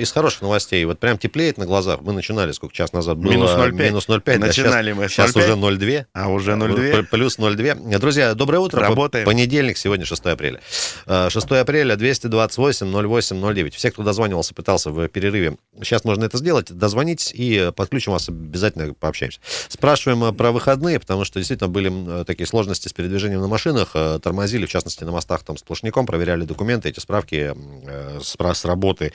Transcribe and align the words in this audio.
из 0.00 0.12
хороших 0.12 0.42
новостей. 0.42 0.84
Вот 0.84 0.98
прям 0.98 1.18
теплеет 1.18 1.58
на 1.58 1.66
глазах. 1.66 2.00
Мы 2.02 2.12
начинали 2.12 2.52
сколько 2.52 2.74
час 2.74 2.92
назад 2.92 3.18
было? 3.18 3.30
Минус 3.30 3.50
0,5. 3.50 3.72
Минус 3.72 4.08
0,5. 4.08 4.38
Начинали 4.38 4.92
да, 4.92 4.96
мы 4.96 5.08
сейчас, 5.08 5.30
с 5.30 5.32
сейчас 5.34 5.46
0,5. 5.56 5.66
уже 5.66 5.76
0,2. 5.76 6.06
А 6.12 6.28
уже 6.28 6.52
0,2? 6.52 7.02
Плюс 7.04 7.38
0,2. 7.38 7.98
Друзья, 7.98 8.34
доброе 8.34 8.58
утро. 8.58 8.80
Работаем. 8.80 9.24
Понедельник, 9.26 9.76
сегодня 9.76 10.04
6 10.06 10.26
апреля. 10.26 10.60
Э, 11.06 11.28
6 11.30 11.50
апреля, 11.52 11.96
228 11.96 12.86
08 12.92 13.54
09. 13.54 13.74
Все, 13.74 13.90
кто 13.90 14.02
дозванивался, 14.02 14.54
пытался 14.54 14.90
в 14.90 15.08
перерыве. 15.08 15.56
Сейчас 15.82 16.04
можно 16.04 16.24
это 16.24 16.38
сделать. 16.38 16.70
Дозвонить 16.72 17.32
и 17.34 17.70
подключим 17.74 18.12
вас, 18.12 18.28
обязательно 18.28 18.94
пообщаемся. 18.94 19.40
Спрашиваем 19.68 20.24
э, 20.24 20.32
про 20.32 20.52
выходные, 20.52 20.98
потому 21.00 21.24
что 21.24 21.38
действительно 21.38 21.68
были 21.68 22.20
э, 22.20 22.24
такие 22.24 22.46
сложности 22.46 22.88
с 22.88 22.92
передвижением 22.92 23.40
на 23.40 23.48
машинах. 23.48 23.90
э, 23.94 24.18
Тормозили, 24.22 24.66
в 24.66 24.70
частности, 24.70 25.04
на 25.04 25.12
мостах 25.12 25.42
там 25.42 25.56
сплошняком, 25.56 26.06
проверяли 26.06 26.44
документы, 26.44 26.88
эти 26.88 27.00
справки 27.00 27.52
э, 27.54 28.20
с, 28.22 28.36
с 28.38 28.64
работы. 28.64 29.12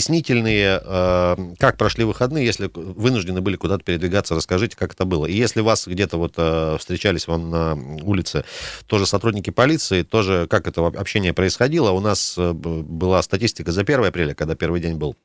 Объяснительные, 0.00 0.80
э, 0.82 1.36
как 1.58 1.76
прошли 1.76 2.04
выходные, 2.04 2.46
если 2.46 2.70
вынуждены 2.72 3.42
были 3.42 3.56
куда-то 3.56 3.84
передвигаться, 3.84 4.34
расскажите, 4.34 4.74
как 4.74 4.94
это 4.94 5.04
было. 5.04 5.26
И 5.26 5.34
если 5.34 5.60
вас 5.60 5.86
где-то 5.86 6.16
вот 6.16 6.32
э, 6.38 6.78
встречались 6.78 7.26
вам 7.26 7.50
на 7.50 7.74
улице 8.02 8.46
тоже 8.86 9.04
сотрудники 9.04 9.50
полиции, 9.50 10.02
тоже 10.02 10.46
как 10.48 10.66
это 10.66 10.86
общение 10.86 11.34
происходило. 11.34 11.90
У 11.90 12.00
нас 12.00 12.34
э, 12.38 12.52
была 12.54 13.20
статистика 13.20 13.72
за 13.72 13.82
1 13.82 14.06
апреля, 14.06 14.34
когда 14.34 14.54
первый 14.54 14.80
день 14.80 14.94
был 14.96 15.16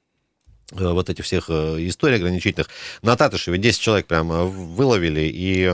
вот 0.71 1.09
этих 1.09 1.25
всех 1.25 1.45
э, 1.49 1.77
историй 1.79 2.17
ограничительных. 2.17 2.69
На 3.01 3.15
Татышеве 3.15 3.57
10 3.57 3.79
человек 3.79 4.07
прямо 4.07 4.45
выловили 4.45 5.21
и 5.21 5.65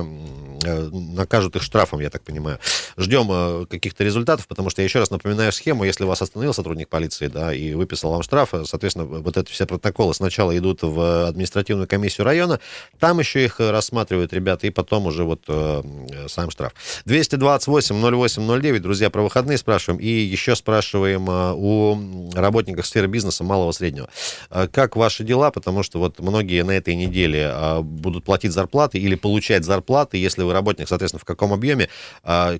э, 0.63 0.89
накажут 0.91 1.55
их 1.55 1.63
штрафом, 1.63 2.01
я 2.01 2.09
так 2.09 2.23
понимаю. 2.23 2.59
Ждем 2.97 3.27
э, 3.31 3.65
каких-то 3.67 4.03
результатов, 4.03 4.47
потому 4.47 4.69
что 4.69 4.81
я 4.81 4.85
еще 4.85 4.99
раз 4.99 5.09
напоминаю 5.09 5.51
схему, 5.53 5.85
если 5.85 6.03
вас 6.03 6.21
остановил 6.21 6.53
сотрудник 6.53 6.89
полиции, 6.89 7.27
да, 7.27 7.53
и 7.53 7.73
выписал 7.73 8.11
вам 8.11 8.23
штраф, 8.23 8.53
э, 8.53 8.63
соответственно, 8.65 9.05
вот 9.05 9.37
эти 9.37 9.51
все 9.51 9.65
протоколы 9.65 10.13
сначала 10.13 10.57
идут 10.57 10.81
в 10.81 11.27
административную 11.27 11.87
комиссию 11.87 12.25
района, 12.25 12.59
там 12.99 13.19
еще 13.19 13.45
их 13.45 13.59
э, 13.61 13.71
рассматривают 13.71 14.33
ребята, 14.33 14.67
и 14.67 14.71
потом 14.71 15.05
уже 15.05 15.23
вот 15.23 15.43
э, 15.47 15.83
э, 16.09 16.27
сам 16.27 16.51
штраф. 16.51 16.73
228 17.05 17.95
08 17.95 18.61
09, 18.61 18.81
друзья, 18.81 19.09
про 19.09 19.21
выходные 19.21 19.57
спрашиваем, 19.57 20.01
и 20.01 20.07
еще 20.07 20.55
спрашиваем 20.55 21.29
э, 21.29 21.53
у 21.55 22.31
работников 22.33 22.85
сферы 22.85 23.07
бизнеса 23.07 23.43
малого 23.43 23.71
среднего. 23.71 24.09
Э, 24.49 24.67
Как 24.81 24.95
ваши 24.95 25.23
дела? 25.23 25.51
Потому 25.51 25.83
что 25.83 25.99
вот 25.99 26.17
многие 26.17 26.63
на 26.63 26.71
этой 26.71 26.95
неделе 26.95 27.51
э, 27.53 27.81
будут 27.81 28.23
платить 28.23 28.51
зарплаты 28.51 28.97
или 28.97 29.13
получать 29.13 29.63
зарплаты, 29.63 30.17
если 30.17 30.41
вы 30.41 30.53
работник, 30.53 30.87
соответственно, 30.87 31.19
в 31.19 31.23
каком 31.23 31.53
объеме, 31.53 31.87
а, 32.23 32.57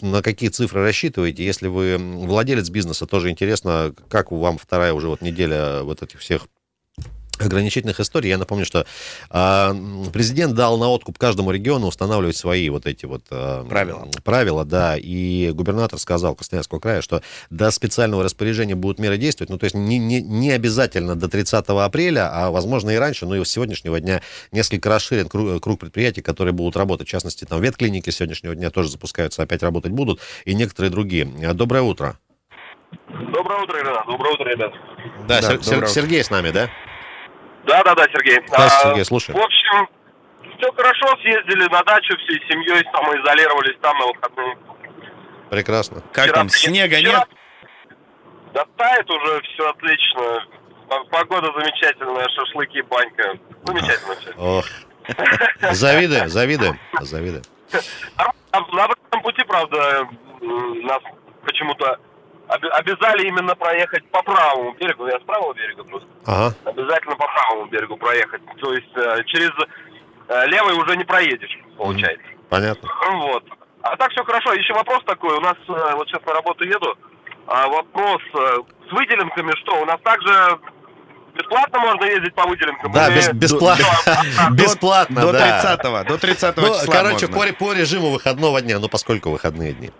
на 0.00 0.22
какие 0.22 0.50
цифры 0.50 0.84
рассчитываете. 0.84 1.44
Если 1.44 1.66
вы 1.66 1.98
владелец 1.98 2.70
бизнеса, 2.70 3.06
тоже 3.06 3.30
интересно, 3.30 3.92
как 4.08 4.30
вам 4.30 4.56
вторая 4.56 4.92
уже 4.92 5.08
вот 5.08 5.20
неделя 5.20 5.82
вот 5.82 6.00
этих 6.00 6.20
всех 6.20 6.46
ограничительных 7.46 8.00
историй. 8.00 8.30
Я 8.30 8.38
напомню, 8.38 8.64
что 8.64 8.86
м, 9.30 10.04
президент 10.12 10.54
дал 10.54 10.78
на 10.78 10.88
откуп 10.88 11.18
каждому 11.18 11.50
региону 11.50 11.86
устанавливать 11.86 12.36
свои 12.36 12.68
вот 12.70 12.86
эти 12.86 13.06
вот 13.06 13.22
а, 13.30 13.64
Правила. 13.68 14.08
правила, 14.24 14.64
да, 14.64 14.96
и 14.96 15.50
губернатор 15.52 15.98
сказал 15.98 16.34
Красноярского 16.34 16.80
края, 16.80 17.02
что 17.02 17.22
до 17.50 17.70
специального 17.70 18.22
распоряжения 18.24 18.74
будут 18.74 18.98
меры 18.98 19.16
действовать, 19.18 19.50
ну, 19.50 19.58
то 19.58 19.64
есть 19.64 19.74
не, 19.76 19.98
не, 19.98 20.20
не 20.22 20.50
обязательно 20.50 21.14
до 21.16 21.28
30 21.28 21.64
апреля, 21.68 22.28
а, 22.32 22.50
возможно, 22.50 22.90
и 22.90 22.96
раньше, 22.96 23.26
но 23.26 23.36
и 23.36 23.44
с 23.44 23.48
сегодняшнего 23.48 24.00
дня 24.00 24.22
несколько 24.52 24.88
расширен 24.88 25.28
круг, 25.28 25.62
круг 25.62 25.80
предприятий, 25.80 26.22
которые 26.22 26.52
будут 26.52 26.76
работать, 26.76 27.06
в 27.08 27.10
частности, 27.10 27.44
там 27.44 27.60
ветклиники 27.60 28.10
с 28.10 28.16
сегодняшнего 28.16 28.54
дня 28.54 28.70
тоже 28.70 28.88
запускаются, 28.90 29.42
опять 29.42 29.62
работать 29.62 29.92
будут, 29.92 30.20
и 30.44 30.54
некоторые 30.54 30.90
другие. 30.90 31.28
А, 31.44 31.54
Доброе 31.54 31.82
утро. 31.82 32.18
Доброе 33.08 33.62
утро, 33.62 33.78
Ирина. 33.78 34.02
Доброе 34.06 34.32
утро, 34.34 34.44
ребят. 34.48 34.72
Да, 35.26 35.40
Да, 35.40 35.42
Сер- 35.42 35.58
доброе 35.58 35.76
утро. 35.78 35.86
Сергей 35.88 36.24
с 36.24 36.30
нами, 36.30 36.50
да? 36.50 36.70
Да, 37.68 37.82
да, 37.84 37.94
да, 37.94 38.04
Сергей. 38.04 38.40
Да, 38.50 38.68
Сергей, 38.68 39.04
слушаю. 39.04 39.36
В 39.36 39.40
общем, 39.42 39.88
все 40.56 40.72
хорошо, 40.72 41.06
съездили 41.20 41.68
на 41.70 41.82
дачу 41.84 42.16
всей 42.18 42.40
семьей, 42.48 42.82
самоизолировались 42.92 43.76
там 43.82 43.96
на 43.98 44.06
выходные. 44.06 44.58
Прекрасно. 45.50 46.02
Как 46.12 46.24
Вчера 46.24 46.34
там, 46.38 46.48
снега 46.48 46.96
вчера- 46.96 47.18
нет? 47.18 47.28
Да 48.54 48.64
тает 48.76 49.10
уже, 49.10 49.40
все 49.42 49.68
отлично. 49.68 50.46
Погода 51.10 51.52
замечательная, 51.52 52.26
шашлыки, 52.30 52.80
банька. 52.82 53.34
Замечательно 53.64 54.14
все. 54.16 54.32
Ох. 54.38 54.64
Завидуем, 55.72 56.28
завидуем, 56.28 56.78
завидуем. 57.00 57.42
На 58.16 58.84
обратном 58.84 59.22
пути, 59.22 59.42
правда, 59.44 60.08
нас 60.40 61.02
почему-то 61.44 61.98
обязали 62.48 63.28
именно 63.28 63.54
проехать 63.54 64.04
по 64.10 64.22
правому 64.22 64.72
берегу. 64.74 65.06
Я 65.06 65.18
с 65.18 65.22
правого 65.22 65.52
берега 65.54 65.84
просто. 65.84 66.08
Ага. 66.26 66.54
Обязательно 66.64 67.16
по 67.16 67.26
правому 67.26 67.66
берегу 67.66 67.96
проехать. 67.96 68.40
То 68.60 68.72
есть 68.72 68.88
э, 68.96 69.22
через 69.26 69.50
э, 70.28 70.46
левый 70.46 70.74
уже 70.76 70.96
не 70.96 71.04
проедешь, 71.04 71.58
получается. 71.76 72.26
Понятно. 72.48 72.88
Вот. 73.12 73.44
А 73.82 73.96
так 73.96 74.10
все 74.12 74.24
хорошо. 74.24 74.52
Еще 74.54 74.72
вопрос 74.74 75.02
такой. 75.04 75.36
У 75.36 75.40
нас 75.40 75.56
э, 75.68 75.94
вот 75.94 76.08
сейчас 76.08 76.22
на 76.26 76.32
работу 76.34 76.64
еду. 76.64 76.94
А 77.46 77.66
вопрос 77.68 78.20
с 78.34 78.92
выделенками 78.92 79.52
что? 79.62 79.80
У 79.80 79.84
нас 79.86 79.98
также 80.02 80.58
бесплатно 81.34 81.78
можно 81.78 82.04
ездить 82.04 82.34
по 82.34 82.46
выделенкам? 82.46 82.92
Да, 82.92 83.10
без- 83.10 83.32
бесплатно. 83.32 83.84
До- 84.04 84.50
Бесплатно, 84.54 85.20
До 85.22 85.32
да. 85.32 85.78
30-го, 85.78 86.04
до 86.08 86.18
30 86.18 86.56
Ну, 86.56 86.62
числа 86.74 86.92
короче, 86.94 87.26
можно. 87.28 87.52
по, 87.52 87.64
по 87.66 87.72
режиму 87.72 88.10
выходного 88.10 88.60
дня, 88.60 88.78
ну, 88.78 88.88
поскольку 88.88 89.30
выходные 89.30 89.72
дни. 89.72 89.90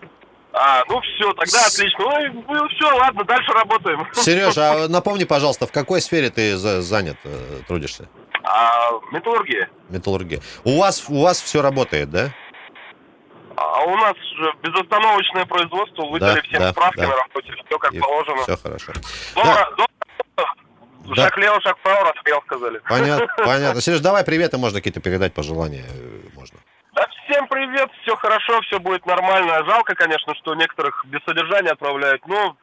А, 0.61 0.83
ну 0.89 0.99
все, 0.99 1.31
тогда 1.33 1.65
отлично. 1.67 2.03
Ну, 2.49 2.67
все, 2.69 2.91
ладно, 2.97 3.23
дальше 3.23 3.49
работаем. 3.53 4.05
Сереж, 4.13 4.57
а 4.57 4.89
напомни, 4.89 5.23
пожалуйста, 5.23 5.65
в 5.67 5.71
какой 5.71 6.01
сфере 6.01 6.29
ты 6.29 6.57
за- 6.57 6.81
занят, 6.81 7.15
э, 7.23 7.59
трудишься? 7.65 8.09
А, 8.43 8.89
металлургия. 9.13 9.69
Металлургия. 9.87 10.41
У 10.65 10.77
вас, 10.79 11.05
у 11.07 11.21
вас 11.21 11.41
все 11.41 11.61
работает, 11.61 12.09
да? 12.09 12.33
А 13.55 13.83
у 13.83 13.95
нас 13.95 14.15
же 14.37 14.53
безостановочное 14.61 15.45
производство, 15.45 16.05
выдали 16.07 16.35
Да, 16.35 16.41
всем 16.41 16.59
да, 16.59 16.71
справки 16.71 16.97
да. 16.99 17.07
на 17.07 17.15
работе, 17.15 17.53
все 17.65 17.77
как 17.79 17.93
И 17.93 17.99
положено. 17.99 18.41
Все 18.43 18.57
хорошо. 18.57 18.91
Дома, 19.35 19.67
Да. 21.15 21.23
шаг 21.23 21.37
лево, 21.37 21.59
шаг 21.61 21.77
вправо, 21.79 22.11
распел, 22.13 22.41
сказали. 22.45 22.79
Понятно, 22.89 23.27
понятно. 23.37 23.81
Сереж, 23.81 24.01
давай 24.01 24.23
приветы, 24.25 24.57
можно 24.57 24.79
какие-то 24.79 24.99
передать 24.99 25.33
пожелания. 25.33 25.85
Всем 27.29 27.47
привет, 27.47 27.89
все 28.01 28.15
хорошо, 28.15 28.59
все 28.61 28.79
будет 28.79 29.05
нормально. 29.05 29.63
Жалко, 29.65 29.93
конечно, 29.95 30.33
что 30.35 30.55
некоторых 30.55 31.05
без 31.05 31.21
содержания 31.23 31.69
отправляют, 31.69 32.25
но 32.27 32.57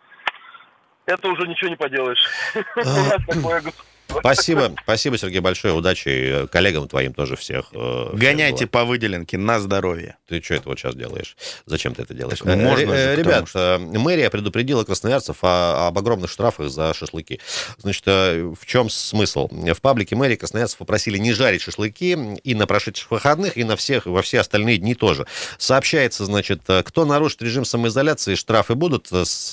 это 1.06 1.28
уже 1.28 1.46
ничего 1.46 1.70
не 1.70 1.76
поделаешь. 1.76 2.24
У 2.54 2.78
нас 2.78 3.20
такое 3.28 3.60
государство. 3.62 3.95
Спасибо, 4.20 4.74
спасибо, 4.82 5.18
Сергей, 5.18 5.40
большое. 5.40 5.74
Удачи 5.74 6.08
и, 6.08 6.46
коллегам 6.48 6.88
твоим 6.88 7.14
тоже 7.14 7.36
всех. 7.36 7.66
э, 7.72 8.10
Гоняйте 8.12 8.66
по 8.66 8.84
выделенке 8.84 9.38
на 9.38 9.60
здоровье. 9.60 10.16
Ты 10.28 10.42
что 10.42 10.54
это 10.54 10.68
вот 10.68 10.78
сейчас 10.78 10.94
делаешь? 10.94 11.36
Зачем 11.66 11.94
ты 11.94 12.02
это 12.02 12.14
делаешь? 12.14 12.38
Так 12.38 12.56
можно 12.56 12.96
же, 12.96 13.02
э, 13.02 13.16
Ребят, 13.16 13.48
э, 13.54 13.78
мэрия 13.78 14.30
предупредила 14.30 14.84
красноярцев 14.84 15.38
об 15.42 15.98
огромных 15.98 16.30
штрафах 16.30 16.68
за 16.70 16.94
шашлыки. 16.94 17.40
Значит, 17.78 18.06
в 18.06 18.66
чем 18.66 18.90
смысл? 18.90 19.48
В 19.50 19.80
паблике 19.80 20.16
мэрии 20.16 20.36
красноярцев 20.36 20.78
попросили 20.78 21.18
не 21.18 21.32
жарить 21.32 21.62
шашлыки 21.62 22.16
и 22.42 22.54
на 22.54 22.66
прошедших 22.66 23.10
выходных, 23.10 23.56
и 23.56 23.64
на 23.64 23.76
всех, 23.76 24.06
во 24.06 24.22
все 24.22 24.40
остальные 24.40 24.78
дни 24.78 24.94
тоже. 24.94 25.26
Сообщается, 25.58 26.24
значит, 26.24 26.62
кто 26.84 27.04
нарушит 27.04 27.42
режим 27.42 27.64
самоизоляции, 27.64 28.34
штрафы 28.34 28.74
будут. 28.74 29.08
С 29.10 29.50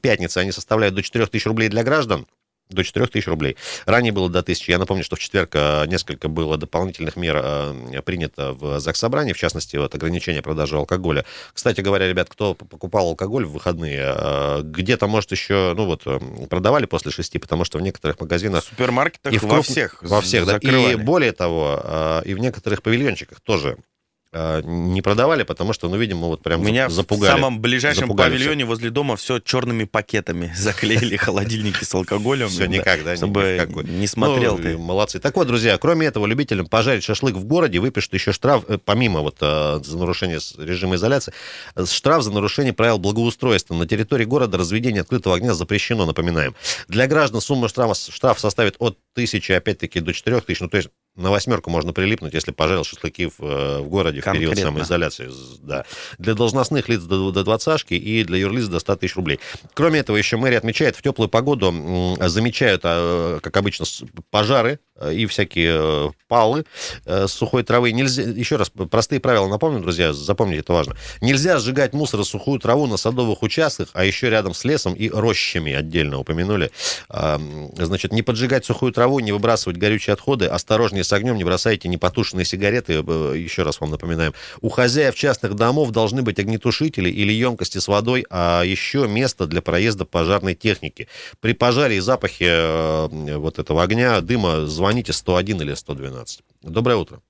пятницы 0.00 0.38
они 0.38 0.52
составляют 0.52 0.94
до 0.94 1.02
4000 1.02 1.46
рублей 1.48 1.68
для 1.68 1.82
граждан 1.82 2.26
до 2.74 2.84
4000 2.84 3.28
рублей. 3.28 3.56
Ранее 3.86 4.12
было 4.12 4.28
до 4.28 4.40
1000. 4.40 4.70
Я 4.72 4.78
напомню, 4.78 5.04
что 5.04 5.16
в 5.16 5.18
четверг 5.18 5.50
э, 5.54 5.86
несколько 5.86 6.28
было 6.28 6.56
дополнительных 6.56 7.16
мер 7.16 7.40
э, 7.42 8.02
принято 8.04 8.52
в 8.52 8.80
Заксобрании, 8.80 9.32
в 9.32 9.38
частности, 9.38 9.76
вот 9.76 9.94
ограничение 9.94 10.42
продажи 10.42 10.76
алкоголя. 10.76 11.24
Кстати 11.52 11.80
говоря, 11.80 12.08
ребят, 12.08 12.28
кто 12.28 12.54
покупал 12.54 13.08
алкоголь 13.08 13.44
в 13.44 13.52
выходные, 13.52 14.14
э, 14.16 14.60
где-то, 14.64 15.06
может, 15.06 15.30
еще, 15.32 15.74
ну 15.76 15.86
вот, 15.86 16.04
продавали 16.48 16.86
после 16.86 17.10
шести, 17.12 17.38
потому 17.38 17.64
что 17.64 17.78
в 17.78 17.82
некоторых 17.82 18.16
В 18.18 18.20
магазинах 18.20 18.64
супермаркетах 18.64 19.32
и 19.32 19.38
в 19.38 19.42
во 19.44 19.58
круп- 19.58 19.62
всех 19.62 20.02
во 20.02 20.20
всех, 20.20 20.46
да. 20.46 20.52
И 20.52 20.54
закрывали. 20.54 20.94
более 20.94 21.32
того, 21.32 22.20
и 22.24 22.34
в 22.34 22.38
некоторых 22.38 22.82
павильончиках 22.82 23.40
тоже 23.40 23.76
не 24.34 25.02
продавали, 25.02 25.42
потому 25.42 25.72
что, 25.74 25.88
ну, 25.90 25.96
видимо, 25.96 26.28
вот 26.28 26.42
прям 26.42 26.64
Меня 26.64 26.88
за- 26.88 26.96
запугали. 26.96 27.30
в 27.30 27.34
самом 27.34 27.60
ближайшем 27.60 28.04
Запугали 28.04 28.30
павильоне 28.34 28.64
возле 28.64 28.88
дома 28.90 29.16
все 29.16 29.38
черными 29.40 29.84
пакетами 29.84 30.52
заклеили 30.56 31.16
холодильники 31.16 31.84
с 31.84 31.94
алкоголем. 31.94 32.48
Все 32.48 32.66
никак, 32.66 33.04
да, 33.04 33.14
Чтобы 33.16 33.68
не 33.84 34.06
смотрел 34.06 34.56
Ну, 34.56 34.62
ты. 34.62 34.78
Молодцы. 34.78 35.18
Так 35.18 35.36
вот, 35.36 35.46
друзья, 35.48 35.76
кроме 35.76 36.06
этого, 36.06 36.24
любителям 36.26 36.66
пожарить 36.66 37.04
шашлык 37.04 37.34
в 37.36 37.44
городе 37.44 37.78
выпишут 37.78 38.14
еще 38.14 38.32
штраф, 38.32 38.64
э, 38.68 38.78
помимо 38.82 39.20
вот 39.20 39.36
э, 39.40 39.80
за 39.84 39.98
нарушение 39.98 40.38
режима 40.58 40.94
изоляции, 40.96 41.34
э, 41.76 41.84
штраф 41.84 42.22
за 42.22 42.32
нарушение 42.32 42.72
правил 42.72 42.98
благоустройства. 42.98 43.74
На 43.74 43.86
территории 43.86 44.24
города 44.24 44.56
разведение 44.56 45.02
открытого 45.02 45.36
огня 45.36 45.52
запрещено, 45.52 46.06
напоминаем. 46.06 46.54
Для 46.88 47.06
граждан 47.06 47.40
сумма 47.42 47.68
штрафа, 47.68 47.94
штраф 48.10 48.40
составит 48.40 48.76
от 48.78 48.96
тысячи, 49.14 49.52
опять-таки, 49.52 50.00
до 50.00 50.14
четырех 50.14 50.44
тысяч. 50.46 50.60
Ну, 50.60 50.68
то 50.68 50.78
есть 50.78 50.88
на 51.14 51.30
восьмерку 51.30 51.68
можно 51.68 51.92
прилипнуть, 51.92 52.32
если 52.32 52.52
пожарил 52.52 52.84
шашлыки 52.84 53.26
в, 53.26 53.40
э, 53.40 53.80
в 53.80 53.88
городе 53.88 54.22
в 54.22 54.24
период 54.24 54.54
Конкретно. 54.54 54.70
самоизоляции. 54.70 55.30
Да. 55.60 55.84
Для 56.18 56.34
должностных 56.34 56.88
лиц 56.88 57.02
до, 57.02 57.30
до 57.30 57.44
двадцатки 57.44 57.92
и 57.94 58.24
для 58.24 58.38
юрлиц 58.38 58.66
до 58.66 58.78
100 58.78 58.96
тысяч 58.96 59.16
рублей. 59.16 59.38
Кроме 59.74 60.00
этого, 60.00 60.16
еще 60.16 60.38
мэрия 60.38 60.56
отмечает, 60.56 60.96
в 60.96 61.02
теплую 61.02 61.28
погоду 61.28 62.16
замечают, 62.18 62.82
а, 62.84 63.40
как 63.40 63.54
обычно, 63.58 63.84
пожары 64.30 64.78
э, 64.96 65.12
и 65.12 65.26
всякие 65.26 65.74
э, 65.78 66.10
палы 66.28 66.64
сухой 67.26 67.62
травы. 67.62 67.92
Нельзя, 67.92 68.22
еще 68.22 68.56
раз, 68.56 68.70
простые 68.70 69.20
правила 69.20 69.46
напомню, 69.48 69.80
друзья, 69.80 70.14
запомните, 70.14 70.60
это 70.60 70.72
важно. 70.72 70.96
Нельзя 71.20 71.58
сжигать 71.58 71.92
мусор 71.92 72.20
и 72.20 72.24
сухую 72.24 72.58
траву 72.58 72.86
на 72.86 72.96
садовых 72.96 73.42
участках, 73.42 73.88
а 73.92 74.04
еще 74.04 74.30
рядом 74.30 74.54
с 74.54 74.64
лесом 74.64 74.94
и 74.94 75.10
рощами 75.10 75.72
отдельно 75.74 76.18
упомянули. 76.18 76.70
Значит, 77.08 78.12
не 78.12 78.22
поджигать 78.22 78.64
сухую 78.64 78.92
траву, 78.92 79.20
не 79.20 79.32
выбрасывать 79.32 79.76
горючие 79.76 80.14
отходы, 80.14 80.46
осторожнее 80.46 81.01
с 81.02 81.12
огнем, 81.12 81.36
не 81.36 81.44
бросайте 81.44 81.88
непотушенные 81.88 82.44
сигареты. 82.44 83.02
Э, 83.06 83.34
Еще 83.36 83.62
раз 83.62 83.80
вам 83.80 83.90
напоминаем. 83.90 84.32
У 84.60 84.68
хозяев 84.68 85.14
частных 85.14 85.54
домов 85.54 85.90
должны 85.90 86.22
быть 86.22 86.38
огнетушители 86.38 87.10
или 87.10 87.32
емкости 87.32 87.78
с 87.78 87.88
водой, 87.88 88.24
а 88.30 88.62
еще 88.62 89.06
место 89.08 89.46
для 89.46 89.62
проезда 89.62 90.04
пожарной 90.04 90.54
техники. 90.54 91.08
При 91.40 91.54
пожаре 91.54 91.96
и 91.96 92.00
запахе 92.00 92.46
э, 92.48 93.36
вот 93.36 93.58
этого 93.58 93.82
огня, 93.82 94.20
дыма, 94.20 94.66
звоните 94.66 95.12
101 95.12 95.60
или 95.62 95.74
112. 95.74 96.42
Доброе 96.62 96.96
утро. 96.96 97.20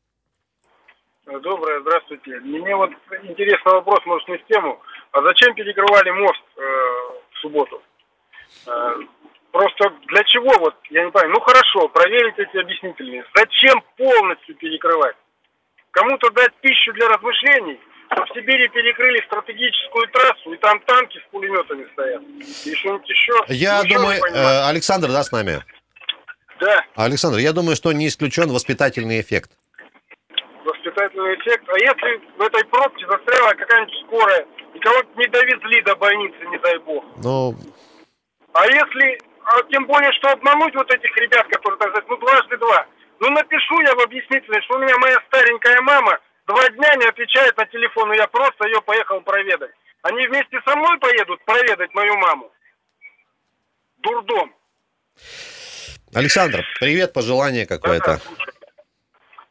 Доброе, 1.27 1.81
здравствуйте. 1.81 2.41
Мне 2.41 2.77
вот 2.77 2.91
интересный 3.23 3.73
вопрос, 3.73 4.01
может, 4.07 4.29
не 4.29 4.37
в 4.37 4.47
тему. 4.47 4.81
А 5.13 5.23
зачем 5.23 5.55
перекрывали 5.55 6.11
мост 6.11 6.43
э, 6.57 6.61
в 7.33 7.39
субботу? 7.41 7.83
Просто 9.53 9.93
для 10.09 10.25
чего, 10.25 10.51
вот, 10.59 10.75
я 10.91 11.05
не 11.05 11.11
понимаю. 11.11 11.35
Ну, 11.35 11.41
хорошо, 11.41 11.89
проверить 11.89 12.39
эти 12.39 12.57
объяснительные. 12.57 13.25
Зачем 13.35 13.83
полностью 13.99 14.55
перекрывать? 14.57 15.17
Кому-то 15.91 16.31
дать 16.31 16.55
пищу 16.63 16.93
для 16.95 17.09
размышлений? 17.09 17.79
Что 18.13 18.25
в 18.25 18.29
Сибири 18.31 18.69
перекрыли 18.69 19.23
стратегическую 19.27 20.09
трассу, 20.09 20.53
и 20.53 20.57
там 20.57 20.81
танки 20.81 21.19
с 21.19 21.31
пулеметами 21.31 21.87
стоят. 21.93 22.23
И 22.23 22.75
что-нибудь 22.75 23.09
еще. 23.09 23.33
Я 23.49 23.83
Ничего 23.83 23.85
не 23.85 23.95
думаю, 23.95 24.21
э, 24.35 24.69
Александр, 24.69 25.09
да, 25.09 25.23
с 25.23 25.33
нами? 25.33 25.63
Да, 26.61 26.85
Александр, 26.95 27.39
я 27.39 27.53
думаю, 27.53 27.77
что 27.77 27.93
не 27.93 28.09
исключен 28.09 28.49
воспитательный 28.51 29.21
эффект. 29.21 29.51
воспитательный 30.65 31.35
эффект. 31.35 31.65
А 31.69 31.79
если 31.79 32.21
в 32.39 32.43
этой 32.43 32.65
пробке 32.67 33.07
застряла 33.07 33.51
какая-нибудь 33.51 33.95
скорая, 34.07 34.47
и 34.75 34.79
кого-то 34.79 35.09
не 35.17 35.27
довезли 35.27 35.83
до 35.83 35.97
больницы, 35.97 36.39
не 36.51 36.59
дай 36.59 36.79
бог. 36.79 37.05
Ну, 37.23 37.55
А 38.55 38.65
если, 38.67 39.19
а 39.19 39.32
тем 39.71 39.87
более, 39.87 40.13
что 40.13 40.31
обмануть 40.31 40.75
вот 40.75 40.91
этих 40.93 41.17
ребят, 41.17 41.47
которые 41.49 41.79
так 41.79 41.91
сказать, 41.91 42.09
ну 42.09 42.17
дважды 42.17 42.57
два. 42.59 42.87
Ну 43.21 43.31
напишу 43.31 43.81
я 43.81 43.95
в 43.95 44.01
объяснительной, 44.01 44.63
что 44.63 44.77
у 44.77 44.79
меня 44.79 44.97
моя 44.99 45.19
старенькая 45.29 45.81
мама 45.83 46.19
два 46.47 46.69
дня 46.71 46.95
не 46.97 47.07
отвечает 47.07 47.57
на 47.57 47.67
телефон, 47.67 48.13
и 48.13 48.17
я 48.17 48.27
просто 48.27 48.67
ее 48.67 48.81
поехал 48.83 49.21
проведать. 49.21 49.71
Они 50.03 50.27
вместе 50.27 50.61
со 50.67 50.77
мной 50.77 50.99
поедут 50.99 51.45
проведать 51.45 51.95
мою 51.95 52.17
маму. 52.19 52.53
Дурдом. 53.99 54.55
Александр, 56.15 56.65
привет, 56.81 57.13
пожелание 57.13 57.67
какое-то. 57.67 58.21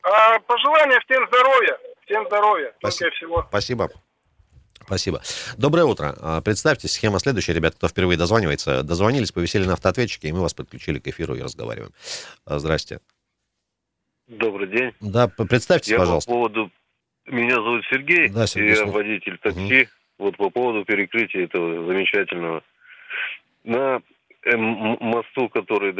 А 0.03 0.39
пожелания 0.39 0.99
всем 1.05 1.25
здоровья. 1.27 1.77
Всем 2.05 2.25
здоровья. 2.27 2.73
Спасибо. 2.79 3.11
Всего. 3.11 3.45
Спасибо. 3.49 3.89
Спасибо. 4.85 5.21
Доброе 5.57 5.85
утро. 5.85 6.15
А, 6.21 6.41
Представьте, 6.41 6.87
схема 6.87 7.19
следующая. 7.19 7.53
Ребята, 7.53 7.77
кто 7.77 7.87
впервые 7.87 8.17
дозванивается, 8.17 8.83
дозвонились, 8.83 9.31
повисели 9.31 9.65
на 9.65 9.73
автоответчике, 9.73 10.29
и 10.29 10.31
мы 10.31 10.41
вас 10.41 10.53
подключили 10.53 10.99
к 10.99 11.07
эфиру 11.07 11.35
и 11.35 11.41
разговариваем. 11.41 11.91
А, 12.45 12.59
Здрасте. 12.59 12.99
Добрый 14.27 14.67
день. 14.67 14.93
Да, 15.01 15.27
представьтесь, 15.27 15.91
Я 15.91 15.97
пожалуйста. 15.99 16.29
по 16.29 16.35
поводу... 16.35 16.71
Меня 17.27 17.55
зовут 17.55 17.83
Сергей, 17.91 18.29
Да, 18.29 18.47
Сергей, 18.47 18.69
я 18.71 18.75
слушаю. 18.77 18.93
водитель 18.93 19.37
такси. 19.37 19.87
Вот 20.17 20.37
по 20.37 20.49
поводу 20.49 20.83
перекрытия 20.85 21.43
этого 21.43 21.85
замечательного. 21.85 22.63
На 23.63 24.01
мосту, 24.55 25.49
который... 25.49 25.93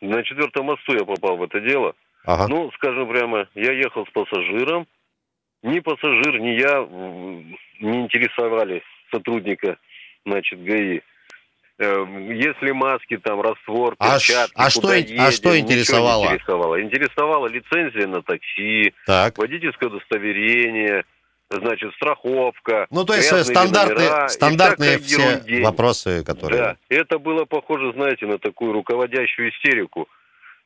На 0.00 0.22
четвертом 0.22 0.66
мосту 0.66 0.92
я 0.94 1.04
попал 1.04 1.36
в 1.36 1.42
это 1.42 1.60
дело. 1.60 1.94
Ага. 2.24 2.46
Ну, 2.48 2.70
скажем 2.76 3.08
прямо, 3.08 3.48
я 3.54 3.72
ехал 3.72 4.06
с 4.06 4.10
пассажиром. 4.10 4.86
Ни 5.62 5.80
пассажир, 5.80 6.40
ни 6.40 6.58
я 6.58 6.86
не 7.80 8.02
интересовали 8.02 8.82
сотрудника, 9.12 9.76
значит, 10.24 10.62
ГАИ. 10.62 11.00
Э, 11.78 12.06
Если 12.30 12.72
маски, 12.72 13.16
там, 13.18 13.40
раствор, 13.40 13.94
А 13.98 14.14
перчатки, 14.14 14.52
а 14.54 14.70
что 14.70 14.80
куда 14.82 15.00
ин- 15.00 15.20
а 15.20 15.30
что 15.30 15.52
едем, 15.52 15.52
ничего 15.52 15.52
не 15.54 15.60
интересовало? 15.60 16.24
интересовало? 16.26 16.82
Интересовала 16.82 17.46
лицензия 17.48 18.06
на 18.06 18.22
такси, 18.22 18.94
Так. 19.06 19.36
водительское 19.38 19.88
удостоверение, 19.88 21.04
значит, 21.50 21.92
страховка. 21.94 22.86
Ну, 22.90 23.04
то 23.04 23.14
есть 23.14 23.32
э, 23.32 23.44
стандартные, 23.44 24.08
номера 24.08 24.28
стандартные 24.28 24.98
все 24.98 25.42
вопросы, 25.62 26.22
которые... 26.24 26.58
Да, 26.60 26.76
это 26.90 27.18
было 27.18 27.44
похоже, 27.44 27.92
знаете, 27.94 28.26
на 28.26 28.38
такую 28.38 28.72
руководящую 28.72 29.50
истерику. 29.50 30.08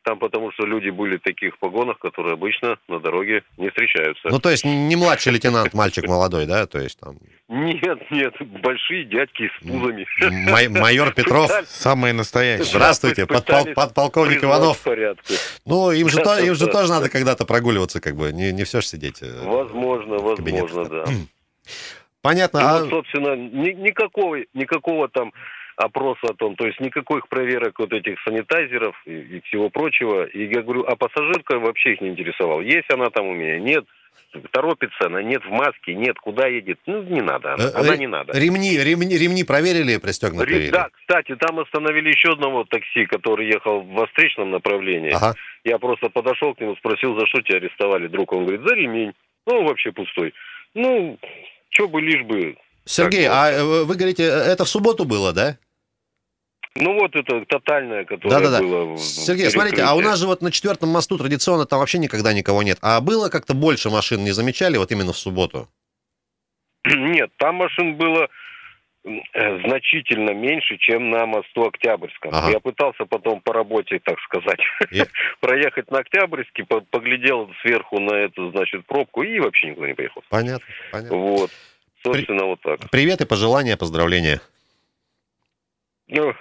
Там 0.04 0.18
потому 0.18 0.52
что 0.52 0.66
люди 0.66 0.90
были 0.90 1.16
в 1.16 1.22
таких 1.22 1.56
погонах, 1.58 1.98
которые 1.98 2.34
обычно 2.34 2.76
на 2.88 3.00
дороге 3.00 3.42
не 3.56 3.70
встречаются. 3.70 4.28
Ну, 4.28 4.38
то 4.38 4.50
есть 4.50 4.62
не 4.64 4.96
младший 4.96 5.32
лейтенант, 5.32 5.72
мальчик 5.72 6.06
молодой, 6.06 6.44
да? 6.44 6.66
То 6.66 6.78
есть 6.78 7.00
там 7.00 7.16
Нет, 7.48 7.98
нет, 8.10 8.34
большие 8.62 9.04
дядьки 9.06 9.48
с 9.58 9.62
пузами. 9.66 10.06
май- 10.50 10.68
майор 10.68 11.12
Петров. 11.14 11.46
Пытались- 11.48 11.68
Самые 11.68 12.12
настоящие. 12.12 12.66
Здравствуйте, 12.66 13.22
подпол- 13.24 13.72
подполковник 13.72 14.44
Иванов. 14.44 14.78
в 14.78 14.82
порядке. 14.82 15.34
Ну, 15.64 15.90
им 15.90 16.10
же, 16.10 16.18
Да, 16.18 16.24
то- 16.36 16.38
им 16.44 16.54
же 16.54 16.66
да, 16.66 16.72
тоже 16.72 16.88
да. 16.88 16.94
надо 16.96 17.08
когда-то 17.08 17.46
прогуливаться, 17.46 18.00
как 18.02 18.14
бы. 18.14 18.30
Не, 18.30 18.52
не 18.52 18.64
все 18.64 18.82
же 18.82 18.86
сидеть. 18.86 19.22
э, 19.22 19.42
Возможно, 19.42 20.16
возможно, 20.18 20.84
да. 20.84 21.04
Понятно. 22.22 22.60
Ну, 22.60 22.66
а- 22.66 22.80
вот, 22.80 22.90
собственно, 22.90 23.36
ни- 23.36 23.72
никакого, 23.72 24.36
никакого 24.54 25.08
там 25.08 25.32
опроса 25.76 26.26
о 26.30 26.34
том, 26.34 26.56
то 26.56 26.66
есть 26.66 26.80
никаких 26.80 27.28
проверок 27.28 27.78
вот 27.78 27.92
этих 27.92 28.20
санитайзеров 28.26 29.00
и, 29.06 29.12
и 29.12 29.40
всего 29.42 29.70
прочего. 29.70 30.24
И 30.24 30.46
я 30.46 30.62
говорю, 30.62 30.84
а 30.86 30.96
пассажирка 30.96 31.58
вообще 31.58 31.94
их 31.94 32.00
не 32.00 32.08
интересовал. 32.08 32.60
Есть 32.60 32.90
она 32.92 33.10
там 33.10 33.26
у 33.26 33.34
меня, 33.34 33.58
нет. 33.58 33.84
Торопится 34.50 35.06
она, 35.06 35.22
нет 35.22 35.44
в 35.44 35.50
маске, 35.50 35.94
нет, 35.94 36.18
куда 36.18 36.48
едет. 36.48 36.78
Ну, 36.86 37.02
не 37.04 37.20
надо, 37.20 37.54
она, 37.54 37.64
Э, 37.64 37.72
она 37.74 37.92
ре- 37.92 37.98
не 37.98 38.06
надо. 38.08 38.32
Ремни, 38.36 38.76
ремни, 38.78 39.16
ремни 39.16 39.44
проверили, 39.44 39.96
пристегнутые? 39.98 40.58
Ри- 40.58 40.64
или- 40.66 40.70
Да, 40.72 40.88
кстати, 40.92 41.36
там 41.36 41.60
остановили 41.60 42.08
еще 42.08 42.30
одного 42.32 42.64
такси, 42.64 43.06
который 43.06 43.46
ехал 43.46 43.82
в 43.82 44.06
встречном 44.06 44.50
направлении. 44.50 45.12
Ага. 45.12 45.34
Я 45.64 45.78
просто 45.78 46.08
подошел 46.08 46.52
к 46.54 46.60
нему, 46.60 46.74
спросил, 46.76 47.16
за 47.18 47.26
что 47.26 47.42
тебя 47.42 47.58
арестовали, 47.58 48.08
друг. 48.08 48.32
Он 48.32 48.44
говорит, 48.44 48.66
за 48.66 48.74
ремень. 48.74 49.12
Ну, 49.46 49.64
вообще 49.66 49.92
пустой. 49.92 50.34
Ну, 50.74 51.16
что 51.70 51.86
бы 51.88 52.00
лишь 52.00 52.22
бы. 52.22 52.56
Сергей, 52.84 53.26
а 53.28 53.50
э, 53.50 53.62
вы 53.84 53.94
говорите, 53.94 54.24
э, 54.24 54.26
это 54.28 54.64
в 54.64 54.68
субботу 54.68 55.04
было, 55.04 55.32
да? 55.32 55.58
Ну, 56.76 56.92
вот 56.94 57.14
это 57.14 57.44
тотальное, 57.46 58.04
которое 58.04 58.30
Да-да-да. 58.30 58.60
было. 58.60 58.98
Сергей, 58.98 59.48
смотрите, 59.50 59.82
а 59.82 59.94
у 59.94 60.00
нас 60.00 60.18
же 60.18 60.26
вот 60.26 60.42
на 60.42 60.50
четвертом 60.50 60.88
мосту 60.88 61.16
традиционно 61.16 61.66
там 61.66 61.78
вообще 61.78 61.98
никогда 61.98 62.32
никого 62.32 62.62
нет. 62.64 62.78
А 62.82 63.00
было 63.00 63.28
как-то 63.28 63.54
больше 63.54 63.90
машин, 63.90 64.24
не 64.24 64.32
замечали 64.32 64.76
вот 64.76 64.90
именно 64.90 65.12
в 65.12 65.16
субботу? 65.18 65.68
Нет, 66.84 67.30
там 67.38 67.54
машин 67.54 67.94
было 67.96 68.28
э, 69.04 69.60
значительно 69.66 70.30
меньше, 70.30 70.76
чем 70.78 71.10
на 71.10 71.26
мосту 71.26 71.64
Октябрьском. 71.66 72.34
Ага. 72.34 72.50
Я 72.50 72.58
пытался 72.60 73.06
потом 73.06 73.40
по 73.40 73.52
работе, 73.52 74.00
так 74.04 74.18
сказать, 74.20 74.58
И- 74.90 75.04
проехать 75.40 75.90
на 75.92 76.00
Октябрьский, 76.00 76.64
по- 76.64 76.80
поглядел 76.80 77.50
сверху 77.62 78.00
на 78.00 78.14
эту, 78.16 78.50
значит, 78.50 78.84
пробку 78.86 79.22
и 79.22 79.38
вообще 79.38 79.70
никуда 79.70 79.86
не 79.86 79.94
поехал. 79.94 80.22
Понятно, 80.28 80.66
понятно. 80.90 81.16
Вот. 81.16 81.50
Собственно, 82.04 82.44
вот 82.44 82.60
так. 82.60 82.90
Привет 82.90 83.20
и 83.22 83.26
пожелания, 83.26 83.76
поздравления. 83.76 84.40
Ну, 86.08 86.34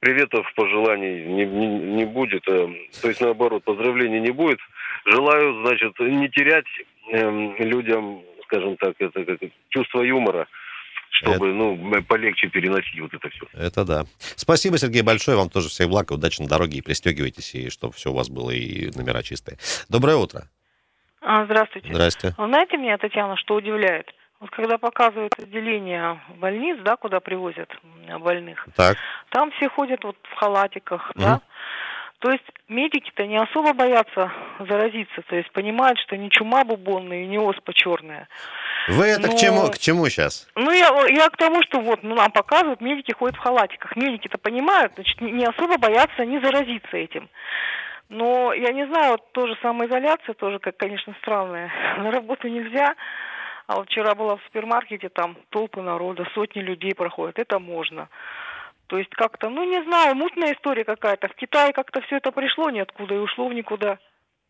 приветов, 0.00 0.44
пожеланий 0.56 1.24
не, 1.26 1.44
не, 1.46 1.66
не 1.68 2.04
будет. 2.04 2.42
э, 2.48 2.68
То 3.00 3.08
есть, 3.08 3.20
наоборот, 3.20 3.62
поздравлений 3.64 4.20
не 4.20 4.32
будет. 4.32 4.58
Желаю, 5.06 5.62
значит, 5.64 5.98
не 6.00 6.28
терять 6.28 6.66
эм, 7.12 7.56
людям, 7.58 8.22
скажем 8.44 8.76
так, 8.78 8.96
это, 8.98 9.24
как, 9.24 9.38
чувство 9.68 10.02
юмора, 10.02 10.48
чтобы, 11.10 11.52
ну, 11.54 11.74
м- 11.94 12.04
полегче 12.04 12.48
переносить 12.48 12.98
вот 13.00 13.14
это 13.14 13.28
все. 13.30 13.46
Это 13.54 13.84
да. 13.84 14.04
Спасибо, 14.36 14.76
Сергей, 14.76 15.02
большое. 15.02 15.36
Вам 15.36 15.50
тоже 15.50 15.68
всех 15.68 15.88
благ, 15.88 16.10
удачи 16.10 16.42
на 16.42 16.48
дороге 16.48 16.78
и 16.78 16.82
пристегивайтесь, 16.82 17.54
и 17.54 17.70
чтобы 17.70 17.92
все 17.94 18.10
у 18.10 18.14
вас 18.14 18.28
было 18.28 18.50
и 18.50 18.90
номера 18.96 19.22
чистые. 19.22 19.56
Доброе 19.88 20.16
утро. 20.16 20.48
А, 21.22 21.44
Здравствуйте. 21.44 21.88
Здрасте. 21.92 22.34
Вы 22.38 22.46
знаете 22.48 22.76
меня, 22.76 22.98
Татьяна, 22.98 23.36
что 23.36 23.54
удивляет? 23.54 24.06
Вот 24.40 24.50
когда 24.50 24.78
показывают 24.78 25.34
отделение 25.38 26.18
больниц, 26.36 26.78
да, 26.82 26.96
куда 26.96 27.20
привозят 27.20 27.70
больных, 28.20 28.66
Так, 28.74 28.96
там 29.30 29.50
все 29.52 29.68
ходят 29.68 30.02
вот 30.02 30.16
в 30.22 30.34
халатиках, 30.34 31.12
Мгм. 31.14 31.24
да. 31.24 31.40
То 32.20 32.30
есть 32.30 32.44
медики-то 32.68 33.26
не 33.26 33.38
особо 33.38 33.72
боятся 33.72 34.30
заразиться, 34.58 35.22
то 35.22 35.36
есть 35.36 35.50
понимают, 35.52 35.98
что 36.00 36.16
не 36.18 36.30
чума 36.30 36.64
бубонная 36.64 37.22
и 37.22 37.26
не 37.26 37.38
оспа 37.38 37.72
черная. 37.72 38.28
вы 38.88 39.06
это 39.06 39.28
к 39.28 39.32
Ну, 39.32 39.38
чему, 39.38 39.70
к 39.70 39.78
чему 39.78 40.06
сейчас? 40.08 40.46
Ну, 40.54 40.70
я, 40.70 40.88
я 41.08 41.28
к 41.30 41.36
тому, 41.38 41.62
что 41.62 41.80
вот 41.80 42.02
ну, 42.02 42.14
нам 42.14 42.30
показывают, 42.30 42.80
медики 42.82 43.12
ходят 43.12 43.36
в 43.36 43.40
халатиках. 43.40 43.96
Медики-то 43.96 44.36
понимают, 44.38 44.92
значит, 44.96 45.18
не- 45.20 45.32
не 45.32 45.44
особо 45.46 45.78
боятся 45.78 46.24
не 46.26 46.40
заразиться 46.40 46.94
этим. 46.96 47.28
Но 48.10 48.52
я 48.52 48.72
не 48.72 48.86
знаю, 48.86 49.12
вот 49.12 49.32
тоже 49.32 49.56
самоизоляция, 49.62 50.34
тоже, 50.34 50.58
как, 50.58 50.76
конечно, 50.76 51.14
странная. 51.22 51.70
На 51.98 52.10
работу 52.10 52.48
нельзя, 52.48 52.94
а 53.70 53.76
вот 53.76 53.86
вчера 53.86 54.16
была 54.16 54.34
в 54.34 54.42
супермаркете, 54.46 55.10
там 55.10 55.36
толпы 55.50 55.80
народа, 55.80 56.26
сотни 56.34 56.60
людей 56.60 56.92
проходят, 56.92 57.38
это 57.38 57.60
можно. 57.60 58.08
То 58.88 58.98
есть 58.98 59.10
как-то, 59.10 59.48
ну 59.48 59.62
не 59.62 59.80
знаю, 59.84 60.16
мутная 60.16 60.54
история 60.54 60.82
какая-то. 60.82 61.28
В 61.28 61.34
Китае 61.36 61.72
как-то 61.72 62.00
все 62.00 62.16
это 62.16 62.32
пришло 62.32 62.68
ниоткуда 62.70 63.14
и 63.14 63.18
ушло 63.18 63.46
в 63.46 63.52
никуда. 63.52 63.98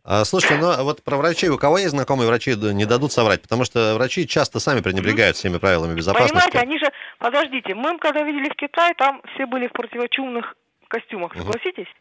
А, 0.05 0.25
слушайте, 0.25 0.57
ну 0.57 0.85
вот 0.85 1.05
про 1.05 1.19
врачей, 1.19 1.50
у 1.50 1.59
кого 1.59 1.77
есть 1.77 1.91
знакомые 1.91 2.29
врачи, 2.29 2.55
не 2.57 2.87
дадут 2.87 3.12
соврать, 3.12 3.43
потому 3.43 3.65
что 3.65 3.95
врачи 3.97 4.27
часто 4.27 4.59
сами 4.59 4.81
пренебрегают 4.81 5.37
всеми 5.37 5.59
правилами 5.59 5.95
безопасности. 5.95 6.33
Понимаете, 6.33 6.59
они 6.59 6.79
же, 6.79 6.91
подождите, 7.19 7.75
мы 7.75 7.99
когда 7.99 8.23
видели 8.23 8.49
в 8.49 8.55
Китае, 8.55 8.95
там 8.95 9.21
все 9.35 9.45
были 9.45 9.67
в 9.67 9.73
противочумных 9.73 10.57
костюмах, 10.89 11.37
согласитесь? 11.37 11.93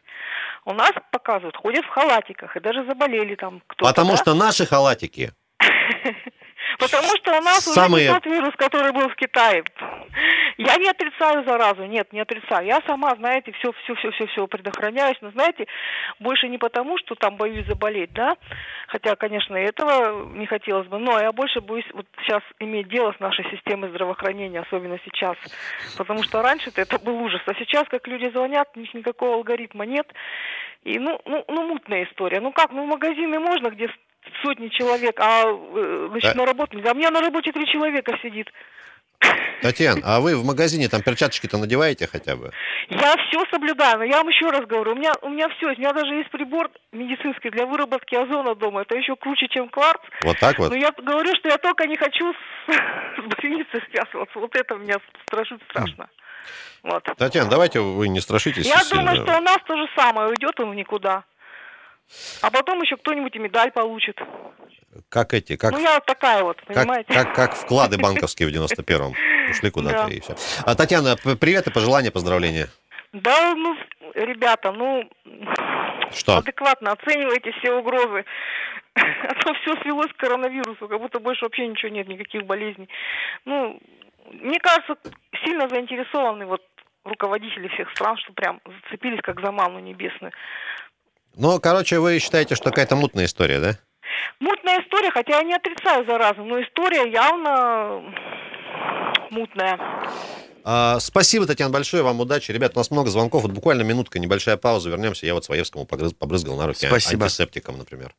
У 0.64 0.72
нас 0.72 0.92
показывают, 1.12 1.54
ходят 1.58 1.84
в 1.84 1.88
халатиках 1.88 2.56
и 2.56 2.60
даже 2.60 2.86
заболели 2.86 3.34
там 3.34 3.60
кто-то. 3.66 3.90
Потому 3.90 4.12
да? 4.12 4.16
что 4.16 4.32
наши 4.32 4.64
халатики, 4.64 5.32
Потому 6.78 7.08
что 7.16 7.38
у 7.38 7.40
нас 7.42 7.64
Самые- 7.64 8.10
уже 8.10 8.14
не 8.14 8.20
тот 8.20 8.26
вирус, 8.26 8.54
который 8.56 8.92
был 8.92 9.08
в 9.08 9.14
Китае. 9.16 9.64
Я 10.56 10.76
не 10.76 10.88
отрицаю 10.88 11.44
заразу, 11.44 11.84
нет, 11.84 12.12
не 12.12 12.20
отрицаю. 12.20 12.66
Я 12.66 12.80
сама, 12.86 13.14
знаете, 13.16 13.52
все, 13.52 13.72
все, 13.84 13.94
все, 13.94 14.10
все, 14.10 14.26
все 14.26 14.46
предохраняюсь, 14.46 15.16
но 15.20 15.30
знаете, 15.30 15.66
больше 16.18 16.48
не 16.48 16.58
потому, 16.58 16.98
что 16.98 17.14
там 17.14 17.36
боюсь 17.36 17.66
заболеть, 17.66 18.12
да, 18.12 18.36
хотя, 18.88 19.16
конечно, 19.16 19.56
этого 19.56 20.26
не 20.34 20.46
хотелось 20.46 20.86
бы, 20.88 20.98
но 20.98 21.18
я 21.18 21.32
больше 21.32 21.60
боюсь 21.60 21.86
вот 21.92 22.06
сейчас 22.22 22.42
иметь 22.58 22.88
дело 22.88 23.14
с 23.16 23.20
нашей 23.20 23.44
системой 23.50 23.90
здравоохранения, 23.90 24.60
особенно 24.60 24.98
сейчас, 25.04 25.36
потому 25.96 26.22
что 26.22 26.42
раньше-то 26.42 26.80
это 26.80 26.98
был 26.98 27.22
ужас, 27.22 27.40
а 27.46 27.54
сейчас, 27.54 27.88
как 27.88 28.06
люди 28.06 28.30
звонят, 28.30 28.68
у 28.76 28.80
них 28.80 28.92
никакого 28.94 29.34
алгоритма 29.36 29.86
нет, 29.86 30.06
и 30.84 30.98
ну, 30.98 31.20
ну, 31.24 31.44
ну 31.48 31.68
мутная 31.68 32.04
история. 32.04 32.40
Ну 32.40 32.52
как, 32.52 32.72
ну 32.72 32.84
в 32.84 32.88
магазины 32.88 33.38
можно, 33.38 33.70
где 33.70 33.88
сотни 34.42 34.68
человек, 34.68 35.18
а 35.20 35.44
э, 35.46 36.08
значит, 36.10 36.32
Да. 36.34 36.38
на 36.40 36.46
работу 36.46 36.76
нельзя. 36.76 36.90
А 36.90 36.94
у 36.94 36.96
меня 36.96 37.10
на 37.10 37.20
работе 37.20 37.52
три 37.52 37.66
человека 37.66 38.16
сидит. 38.22 38.48
Татьяна, 39.62 40.00
а 40.04 40.20
вы 40.20 40.34
в 40.36 40.44
магазине 40.44 40.88
там 40.88 41.02
перчаточки-то 41.02 41.58
надеваете 41.58 42.06
хотя 42.06 42.36
бы? 42.36 42.50
Я 42.88 43.14
все 43.28 43.44
соблюдаю, 43.50 43.98
но 43.98 44.04
я 44.04 44.16
вам 44.18 44.28
еще 44.28 44.48
раз 44.50 44.62
говорю, 44.66 44.92
у 44.92 44.94
меня, 44.94 45.12
у 45.22 45.28
меня 45.28 45.48
все, 45.50 45.66
у 45.66 45.70
меня 45.78 45.92
даже 45.92 46.14
есть 46.14 46.30
прибор 46.30 46.70
медицинский 46.92 47.50
для 47.50 47.66
выработки 47.66 48.14
озона 48.14 48.54
дома. 48.54 48.82
Это 48.82 48.96
еще 48.96 49.16
круче, 49.16 49.46
чем 49.48 49.68
кварц. 49.68 50.00
Вот 50.24 50.38
так 50.38 50.58
вот? 50.58 50.70
Но 50.70 50.76
я 50.76 50.90
говорю, 50.92 51.34
что 51.36 51.48
я 51.48 51.58
только 51.58 51.86
не 51.86 51.96
хочу 51.96 52.32
с, 52.32 52.72
с 52.72 53.22
больницей 53.36 53.82
связываться. 53.92 54.38
Вот 54.38 54.56
это 54.56 54.74
меня 54.76 54.96
страшит 55.26 55.60
страшно. 55.68 56.08
Вот. 56.82 57.04
Татьяна, 57.18 57.50
давайте 57.50 57.80
вы 57.80 58.08
не 58.08 58.20
страшитесь 58.20 58.66
Я 58.66 58.78
сильно. 58.78 59.04
думаю, 59.12 59.26
что 59.26 59.38
у 59.38 59.42
нас 59.42 59.58
то 59.66 59.76
же 59.76 59.86
самое, 59.94 60.30
уйдет 60.30 60.58
он 60.60 60.74
никуда. 60.74 61.24
А 62.42 62.50
потом 62.50 62.82
еще 62.82 62.96
кто-нибудь 62.96 63.34
и 63.36 63.38
медаль 63.38 63.70
получит. 63.70 64.18
Как 65.08 65.34
эти, 65.34 65.56
как, 65.56 65.72
ну, 65.72 65.78
я 65.78 65.94
вот 65.94 66.06
такая 66.06 66.42
вот, 66.42 66.56
как, 66.58 66.66
понимаете? 66.66 67.12
как, 67.12 67.34
как 67.34 67.54
вклады 67.54 67.96
банковские 68.02 68.48
в 68.48 68.52
91-м. 68.52 69.14
Ушли 69.50 69.70
куда-то 69.70 70.08
Да. 70.08 70.14
и 70.14 70.20
все. 70.20 70.34
А, 70.66 70.74
Татьяна, 70.74 71.16
привет 71.16 71.66
и 71.66 71.72
пожелания, 71.72 72.10
поздравления. 72.10 72.68
Да, 73.12 73.54
ну, 73.54 73.76
ребята, 74.14 74.72
ну, 74.72 75.08
Что? 76.12 76.38
адекватно 76.38 76.92
оценивайте 76.92 77.52
все 77.52 77.72
угрозы. 77.72 78.24
А 78.94 79.34
то 79.34 79.54
все 79.54 79.76
свелось 79.82 80.12
к 80.12 80.16
коронавирусу, 80.16 80.88
как 80.88 80.98
будто 80.98 81.20
больше 81.20 81.44
вообще 81.44 81.66
ничего 81.68 81.90
нет, 81.92 82.08
никаких 82.08 82.44
болезней. 82.44 82.88
Ну, 83.44 83.80
мне 84.32 84.58
кажется, 84.58 84.96
сильно 85.44 85.68
заинтересованы 85.68 86.44
вот 86.46 86.62
руководители 87.04 87.68
всех 87.68 87.88
стран, 87.92 88.16
что 88.18 88.32
прям 88.32 88.60
зацепились 88.64 89.20
как 89.22 89.40
за 89.40 89.52
манну 89.52 89.78
небесную. 89.78 90.32
Ну, 91.36 91.58
короче, 91.60 91.98
вы 91.98 92.18
считаете, 92.18 92.54
что 92.54 92.70
какая-то 92.70 92.96
мутная 92.96 93.24
история, 93.26 93.60
да? 93.60 93.76
Мутная 94.40 94.80
история, 94.82 95.10
хотя 95.10 95.36
я 95.38 95.42
не 95.42 95.54
отрицаю 95.54 96.04
заразу, 96.06 96.42
но 96.44 96.60
история 96.62 97.10
явно 97.10 98.02
мутная. 99.30 99.78
А, 100.64 100.98
спасибо, 101.00 101.46
Татьяна, 101.46 101.72
большое 101.72 102.02
вам 102.02 102.20
удачи. 102.20 102.50
Ребят, 102.52 102.72
у 102.74 102.78
нас 102.80 102.90
много 102.90 103.08
звонков. 103.10 103.42
Вот 103.42 103.52
буквально 103.52 103.82
минутка, 103.82 104.18
небольшая 104.18 104.56
пауза. 104.56 104.90
Вернемся. 104.90 105.26
Я 105.26 105.34
вот 105.34 105.44
Своевскому 105.44 105.84
погрыз- 105.84 106.14
побрызгал 106.14 106.56
на 106.56 106.66
руки 106.66 106.86
Спасибо. 106.86 107.24
антисептиком, 107.24 107.78
например. 107.78 108.14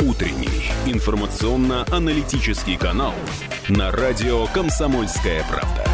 Утренний 0.00 0.72
информационно-аналитический 0.86 2.76
канал 2.76 3.14
на 3.68 3.92
радио 3.92 4.46
«Комсомольская 4.48 5.44
правда». 5.48 5.84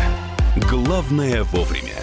Главное 0.70 1.42
вовремя. 1.44 1.97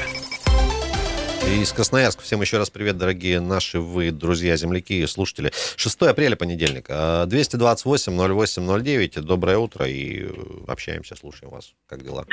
Из 1.55 1.71
Красноярска 1.71 2.21
всем 2.21 2.41
еще 2.41 2.57
раз 2.57 2.69
привет, 2.69 2.97
дорогие 2.97 3.39
наши 3.39 3.79
вы, 3.79 4.12
друзья, 4.12 4.57
земляки 4.57 5.01
и 5.01 5.07
слушатели. 5.07 5.53
6 5.77 6.01
апреля, 6.01 6.35
понедельник. 6.35 6.88
А, 6.89 7.25
228-08-09. 7.27 9.21
Доброе 9.21 9.57
утро 9.57 9.88
и 9.88 10.25
э, 10.25 10.29
общаемся, 10.67 11.15
слушаем 11.15 11.51
вас. 11.53 11.74
Как 11.88 12.03
дела? 12.03 12.25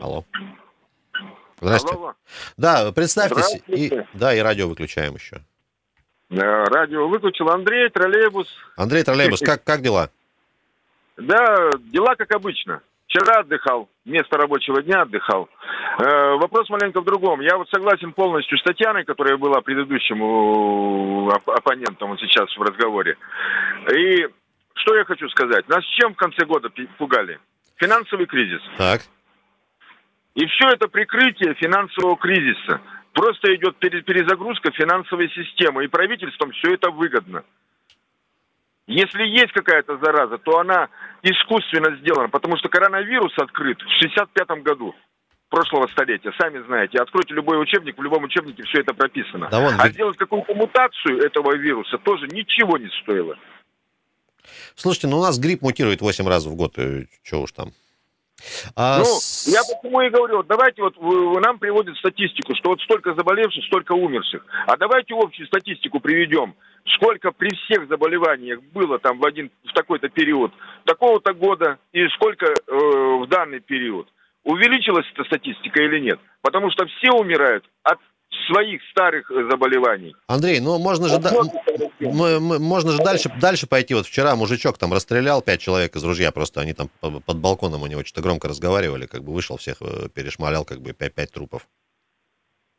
Алло. 0.00 0.24
Здрасте. 1.60 1.92
Алло, 1.92 2.14
Да, 2.56 2.92
представьтесь. 2.92 3.56
И, 3.66 3.88
Здравствуйте. 3.88 4.08
да, 4.14 4.32
и 4.34 4.38
радио 4.38 4.68
выключаем 4.68 5.16
еще. 5.16 5.42
радио 6.30 7.08
выключил. 7.08 7.48
Андрей, 7.50 7.90
троллейбус. 7.90 8.46
Андрей 8.76 9.02
Троллейбус, 9.02 9.40
как, 9.44 9.64
как 9.64 9.82
дела? 9.82 10.10
Да, 11.16 11.70
дела 11.92 12.14
как 12.14 12.30
обычно. 12.32 12.80
Вчера 13.08 13.40
отдыхал, 13.40 13.88
вместо 14.04 14.36
рабочего 14.36 14.82
дня 14.82 15.00
отдыхал. 15.02 15.48
Э, 15.98 16.34
вопрос 16.36 16.68
маленько 16.68 17.00
в 17.00 17.04
другом. 17.04 17.40
Я 17.40 17.56
вот 17.56 17.66
согласен 17.70 18.12
полностью 18.12 18.58
с 18.58 18.62
Татьяной, 18.62 19.04
которая 19.04 19.38
была 19.38 19.62
предыдущим 19.62 20.20
оп- 20.20 21.48
оппонентом 21.48 22.10
вот 22.10 22.20
сейчас 22.20 22.54
в 22.54 22.60
разговоре. 22.60 23.16
И 23.96 24.28
что 24.74 24.94
я 24.94 25.04
хочу 25.06 25.26
сказать? 25.30 25.66
Нас 25.68 25.82
чем 25.98 26.12
в 26.12 26.16
конце 26.16 26.44
года 26.44 26.70
пугали? 26.98 27.40
Финансовый 27.76 28.26
кризис. 28.26 28.60
Так. 28.76 29.00
И 30.34 30.44
все 30.46 30.68
это 30.68 30.86
прикрытие 30.88 31.54
финансового 31.54 32.16
кризиса. 32.18 32.82
Просто 33.14 33.54
идет 33.54 33.76
пере- 33.78 34.02
перезагрузка 34.02 34.70
финансовой 34.72 35.30
системы, 35.30 35.84
и 35.84 35.88
правительством 35.88 36.52
все 36.52 36.74
это 36.74 36.90
выгодно. 36.90 37.42
Если 38.88 39.22
есть 39.22 39.52
какая-то 39.52 39.98
зараза, 39.98 40.38
то 40.38 40.58
она 40.58 40.88
искусственно 41.22 41.94
сделана, 41.98 42.30
потому 42.30 42.56
что 42.56 42.70
коронавирус 42.70 43.32
открыт 43.38 43.78
в 43.82 44.02
65 44.02 44.62
году 44.62 44.94
прошлого 45.50 45.86
столетия, 45.88 46.32
сами 46.40 46.64
знаете. 46.66 46.98
Откройте 46.98 47.34
любой 47.34 47.62
учебник, 47.62 47.98
в 47.98 48.02
любом 48.02 48.24
учебнике 48.24 48.62
все 48.64 48.80
это 48.80 48.94
прописано. 48.94 49.48
Да 49.50 49.60
вон, 49.60 49.74
а 49.78 49.90
сделать 49.90 50.16
какую-то 50.16 50.54
мутацию 50.54 51.18
этого 51.20 51.54
вируса 51.54 51.98
тоже 51.98 52.26
ничего 52.28 52.78
не 52.78 52.88
стоило. 53.02 53.36
Слушайте, 54.74 55.08
ну 55.08 55.18
у 55.18 55.22
нас 55.22 55.38
грипп 55.38 55.60
мутирует 55.60 56.00
8 56.00 56.26
раз 56.26 56.46
в 56.46 56.54
год. 56.56 56.74
Что 57.22 57.42
уж 57.42 57.52
там. 57.52 57.72
А 58.74 59.00
Ну, 59.00 59.52
я 59.52 59.60
почему 59.64 60.00
и 60.00 60.08
говорю, 60.10 60.42
давайте 60.44 60.80
вот 60.80 60.96
вы- 60.96 61.40
нам 61.40 61.58
приводят 61.58 61.96
статистику, 61.98 62.54
что 62.54 62.70
вот 62.70 62.80
столько 62.80 63.12
заболевших, 63.14 63.64
столько 63.64 63.92
умерших. 63.92 64.46
А 64.66 64.76
давайте 64.76 65.14
общую 65.14 65.46
статистику 65.48 66.00
приведем. 66.00 66.54
Сколько 66.94 67.32
при 67.32 67.48
всех 67.54 67.88
заболеваниях 67.88 68.60
было 68.72 68.98
там 68.98 69.18
в 69.18 69.24
один 69.26 69.50
в 69.64 69.72
такой-то 69.72 70.08
период, 70.08 70.52
такого-то 70.84 71.32
года, 71.34 71.78
и 71.92 72.06
сколько 72.08 72.46
э, 72.46 72.52
в 72.72 73.26
данный 73.28 73.60
период. 73.60 74.08
Увеличилась 74.44 75.06
эта 75.14 75.24
статистика 75.24 75.82
или 75.82 75.98
нет? 76.00 76.18
Потому 76.42 76.70
что 76.70 76.86
все 76.86 77.10
умирают 77.12 77.64
от 77.82 77.98
своих 78.50 78.80
старых 78.90 79.30
э, 79.30 79.48
заболеваний. 79.50 80.14
Андрей, 80.26 80.60
ну 80.60 80.78
можно 80.78 81.08
же, 81.08 81.18
да- 81.18 81.30
м- 82.00 82.22
м- 82.52 82.62
можно 82.62 82.92
же 82.92 82.98
дальше, 82.98 83.30
дальше 83.40 83.66
пойти. 83.66 83.94
Вот 83.94 84.06
вчера 84.06 84.34
мужичок 84.36 84.78
там 84.78 84.92
расстрелял 84.92 85.42
пять 85.42 85.60
человек 85.60 85.94
из 85.96 86.04
ружья, 86.04 86.30
просто 86.32 86.60
они 86.60 86.72
там 86.72 86.88
по- 87.00 87.20
под 87.20 87.36
балконом 87.38 87.82
у 87.82 87.86
него 87.86 88.04
что-то 88.04 88.22
громко 88.22 88.48
разговаривали, 88.48 89.06
как 89.06 89.22
бы 89.24 89.32
вышел 89.34 89.56
всех, 89.56 89.82
э, 89.82 90.08
перешмалял 90.14 90.64
как 90.64 90.80
бы 90.80 90.92
пять, 90.92 91.14
пять 91.14 91.32
трупов. 91.32 91.66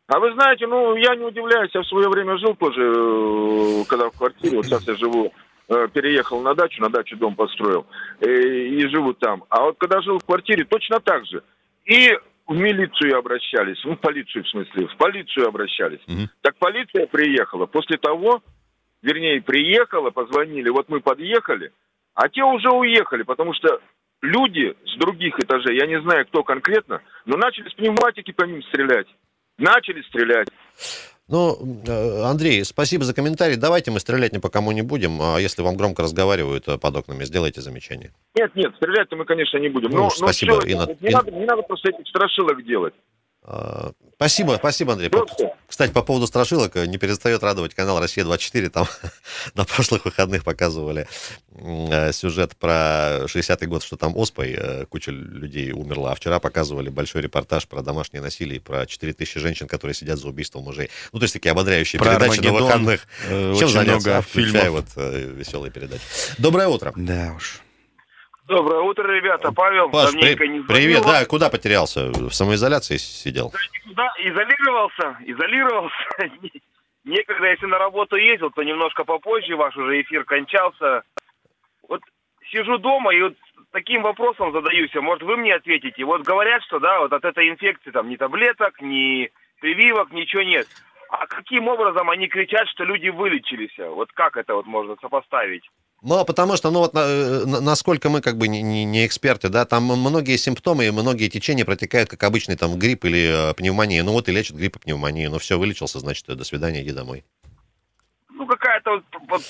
А 0.10 0.20
вы 0.20 0.34
знаете, 0.34 0.66
ну, 0.66 0.96
я 0.96 1.16
не 1.16 1.24
удивляюсь, 1.24 1.70
я 1.76 1.82
в 1.82 1.88
свое 1.88 2.10
время 2.10 2.36
жил 2.40 2.56
тоже, 2.56 2.82
э, 2.82 3.84
когда 3.88 4.10
в 4.10 4.18
квартире, 4.18 4.58
вот 4.58 4.66
сейчас 4.66 4.88
я 4.88 4.96
живу, 4.96 5.32
э, 5.68 5.88
переехал 5.94 6.42
на 6.42 6.56
дачу, 6.56 6.82
на 6.82 6.90
дачу 6.90 7.16
дом 7.16 7.36
построил, 7.36 7.86
э, 8.20 8.28
и 8.28 8.88
живу 8.88 9.14
там. 9.14 9.44
А 9.50 9.66
вот 9.66 9.78
когда 9.78 10.02
жил 10.02 10.18
в 10.18 10.26
квартире, 10.26 10.66
точно 10.66 11.00
так 11.00 11.28
же. 11.28 11.44
И 11.86 12.10
в 12.48 12.56
милицию 12.56 13.20
обращались, 13.20 13.80
ну, 13.86 13.96
в 13.96 14.00
полицию 14.00 14.44
в 14.46 14.50
смысле, 14.50 14.88
в 14.88 14.98
полицию 14.98 15.48
обращались. 15.48 16.02
Мгм. 16.08 16.28
Так 16.42 16.56
полиция 16.56 17.06
приехала 17.06 17.68
после 17.68 17.98
того, 17.98 18.42
вернее, 19.04 19.44
приехала, 19.44 20.10
позвонили, 20.10 20.70
вот 20.70 20.90
мы 20.90 21.02
подъехали, 21.02 21.72
а 22.16 22.30
те 22.30 22.44
уже 22.44 22.72
уехали, 22.72 23.22
потому 23.22 23.54
что 23.54 23.80
люди 24.24 24.76
с 24.88 24.98
других 24.98 25.38
этажей, 25.38 25.78
я 25.78 25.86
не 25.86 26.02
знаю, 26.02 26.26
кто 26.26 26.44
конкретно, 26.44 27.04
но 27.26 27.38
начали 27.38 27.70
с 27.70 27.74
пневматики 27.76 28.32
по 28.32 28.44
ним 28.46 28.64
стрелять. 28.64 29.08
Начали 29.60 30.02
стрелять. 30.04 30.48
Ну, 31.28 31.84
э, 31.86 32.24
Андрей, 32.24 32.64
спасибо 32.66 33.04
за 33.04 33.14
комментарий. 33.14 33.56
Давайте 33.56 33.92
мы 33.92 34.00
стрелять 34.00 34.34
ни 34.34 34.40
по 34.40 34.50
кому 34.50 34.72
не 34.72 34.82
будем. 34.82 35.22
А 35.22 35.38
если 35.38 35.62
вам 35.62 35.78
громко 35.78 36.02
разговаривают 36.02 36.68
э, 36.68 36.80
под 36.80 36.96
окнами, 36.96 37.24
сделайте 37.24 37.62
замечание. 37.62 38.12
Нет, 38.36 38.56
нет, 38.56 38.74
стрелять-то 38.78 39.16
мы, 39.16 39.26
конечно, 39.26 39.58
не 39.58 39.70
будем. 39.70 39.90
Ну 39.92 39.98
но, 39.98 40.08
уж 40.08 40.20
но 40.20 40.28
спасибо, 40.28 40.60
всё, 40.60 40.68
и 40.68 40.74
не, 40.74 41.12
надо, 41.12 41.32
не 41.32 41.46
надо 41.46 41.62
просто 41.62 41.90
этих 41.90 42.08
страшилок 42.08 42.66
делать. 42.66 42.96
Спасибо, 44.16 44.56
спасибо, 44.60 44.94
Андрей. 44.94 45.10
По- 45.10 45.26
Кстати, 45.66 45.92
по 45.92 46.02
поводу 46.02 46.28
страшилок, 46.28 46.76
э, 46.76 46.86
не 46.88 46.98
перестает 46.98 47.42
радовать 47.42 47.74
канал 47.74 48.00
«Россия-24». 48.02 48.70
Там 48.70 48.86
на 49.56 49.64
прошлых 49.64 50.04
выходных 50.04 50.44
показывали 50.44 51.08
э, 51.56 52.12
сюжет 52.12 52.58
про 52.58 53.24
60-й 53.28 53.66
год, 53.68 53.82
что 53.82 53.96
там 53.96 54.18
оспой 54.18 54.58
э, 54.60 54.86
куча 54.88 55.12
людей 55.12 55.72
умерла. 55.72 56.12
А 56.12 56.16
вчера 56.16 56.40
показывали 56.40 56.90
большой 56.90 57.22
репортаж 57.22 57.66
про 57.66 57.82
домашнее 57.82 58.22
насилие 58.22 58.58
и 58.58 58.60
про 58.60 58.86
4000 58.86 59.40
женщин, 59.40 59.68
которые 59.70 59.96
сидят 59.96 60.20
за 60.20 60.28
убийством 60.28 60.64
мужей. 60.64 60.90
Ну, 61.14 61.20
то 61.20 61.24
есть 61.24 61.34
такие 61.34 61.52
ободряющие 61.52 61.98
Про 62.00 62.16
передачи 62.16 62.42
на 62.42 62.50
Армагеддон, 62.50 62.64
выходных. 62.66 63.08
э, 63.26 63.30
Чем 63.30 63.52
очень 63.54 63.68
заняться, 63.70 64.10
много 64.10 64.18
а, 64.18 64.22
фильмов. 64.22 64.70
вот 64.70 64.86
э, 64.98 65.32
веселые 65.38 65.72
передачи. 65.72 66.04
Доброе 66.38 66.68
утро. 66.68 66.92
Да 66.98 67.34
уж. 67.38 67.62
Доброе 68.50 68.82
утро, 68.82 69.08
ребята. 69.08 69.52
Павел, 69.52 69.92
Паш, 69.92 70.12
при- 70.14 70.30
не 70.30 70.34
звонил. 70.36 70.66
привет. 70.68 71.04
Да, 71.04 71.24
куда 71.26 71.52
потерялся? 71.52 72.08
В 72.10 72.32
самоизоляции 72.32 72.98
сидел? 72.98 73.54
Да, 73.94 74.12
изолировался, 74.18 75.18
изолировался. 75.24 75.96
Некогда, 77.04 77.46
если 77.52 77.68
на 77.68 77.78
работу 77.78 78.16
ездил, 78.16 78.50
то 78.50 78.64
немножко 78.64 79.04
попозже 79.04 79.56
ваш 79.56 79.78
уже 79.78 80.02
эфир 80.02 80.24
кончался. 80.24 81.04
Вот 81.88 82.02
сижу 82.52 82.80
дома 82.80 83.14
и 83.14 83.22
вот 83.22 83.36
таким 83.72 84.02
вопросом 84.02 84.52
задаюсь, 84.52 84.96
а 84.96 85.02
может 85.02 85.22
вы 85.22 85.38
мне 85.38 85.54
ответите. 85.54 86.04
Вот 86.04 86.24
говорят, 86.24 86.64
что 86.64 86.80
да, 86.80 87.02
вот 87.02 87.14
от 87.14 87.24
этой 87.24 87.50
инфекции 87.50 87.92
там 87.92 88.10
ни 88.10 88.16
таблеток, 88.16 88.82
ни 88.82 89.30
прививок, 89.62 90.12
ничего 90.12 90.42
нет. 90.42 90.68
А 91.12 91.28
каким 91.28 91.68
образом 91.68 92.10
они 92.10 92.28
кричат, 92.28 92.68
что 92.70 92.84
люди 92.84 93.10
вылечились? 93.10 93.78
Вот 93.78 94.12
как 94.12 94.38
это 94.38 94.56
вот 94.56 94.66
можно 94.66 94.96
сопоставить? 95.00 95.70
Ну, 96.02 96.18
а 96.18 96.24
потому 96.24 96.56
что, 96.56 96.72
ну 96.72 96.80
вот, 96.80 96.92
э, 96.96 97.44
на- 97.46 97.60
насколько 97.62 98.10
мы 98.10 98.22
как 98.22 98.38
бы 98.38 98.48
не, 98.48 98.62
не- 98.62 98.86
не 98.86 99.06
эксперты, 99.06 99.50
да, 99.50 99.66
там 99.66 99.84
многие 99.84 100.38
симптомы 100.38 100.86
и 100.86 100.92
многие 100.92 101.28
течения 101.30 101.66
протекают 101.66 102.10
как 102.10 102.24
обычный 102.24 102.56
там 102.56 102.80
грипп 102.80 103.04
или 103.06 103.52
э, 103.52 103.54
пневмония. 103.54 104.04
Ну 104.04 104.14
вот 104.14 104.30
и 104.30 104.32
лечат 104.32 104.56
грипп 104.56 104.78
и 104.78 104.80
пневмонию. 104.80 105.30
Ну 105.30 105.40
все, 105.40 105.60
вылечился, 105.60 106.00
значит, 106.00 106.30
э, 106.30 106.36
до 106.36 106.44
свидания, 106.46 106.82
иди 106.84 106.92
домой. 106.92 107.26
Ну, 108.30 108.48
какая-то 108.48 108.92
вот, 108.92 109.04
вот, 109.28 109.42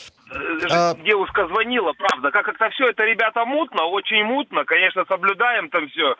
А- 0.72 0.96
девушка 0.96 1.48
звонила, 1.48 1.94
правда. 1.94 2.32
Как- 2.32 2.46
Как-то 2.46 2.70
все 2.72 2.88
это, 2.89 3.03
ребята, 3.03 3.46
мутно, 3.46 3.84
очень 3.86 4.24
мутно. 4.24 4.65
Конечно, 4.65 5.06
соблюдаем 5.08 5.70
там 5.70 5.88
все. 5.89 6.15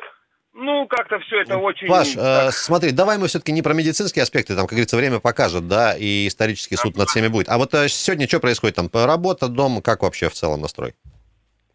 Ну, 0.54 0.88
как-то 0.88 1.20
все 1.20 1.42
это 1.42 1.58
очень... 1.58 1.88
Паш, 1.88 2.16
э, 2.16 2.18
так. 2.18 2.54
смотри, 2.54 2.92
давай 2.92 3.18
мы 3.18 3.28
все-таки 3.28 3.52
не 3.52 3.62
про 3.62 3.74
медицинские 3.74 4.24
аспекты, 4.24 4.56
там, 4.56 4.66
как 4.66 4.72
говорится, 4.72 4.98
время 4.98 5.20
покажет, 5.20 5.68
да, 5.68 5.96
и 5.98 6.28
исторический 6.28 6.76
суд 6.76 6.98
над 6.98 7.08
всеми 7.10 7.28
будет. 7.28 7.50
А 7.50 7.58
вот 7.58 7.74
э, 7.74 7.88
сегодня 7.88 8.28
что 8.28 8.40
происходит 8.40 8.76
там? 8.76 8.90
Работа, 8.92 9.48
дом, 9.48 9.82
как 9.82 10.02
вообще 10.02 10.28
в 10.30 10.34
целом 10.34 10.62
настрой? 10.62 10.96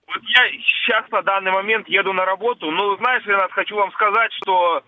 Вот 0.09 0.23
я 0.23 0.49
сейчас 0.85 1.11
на 1.11 1.23
данный 1.23 1.52
момент 1.52 1.88
еду 1.88 2.12
на 2.12 2.25
работу. 2.25 2.71
Ну, 2.71 2.97
знаешь, 2.97 3.25
Ренат, 3.26 3.52
хочу 3.52 3.76
вам 3.76 3.93
сказать, 3.93 4.33
что 4.43 4.83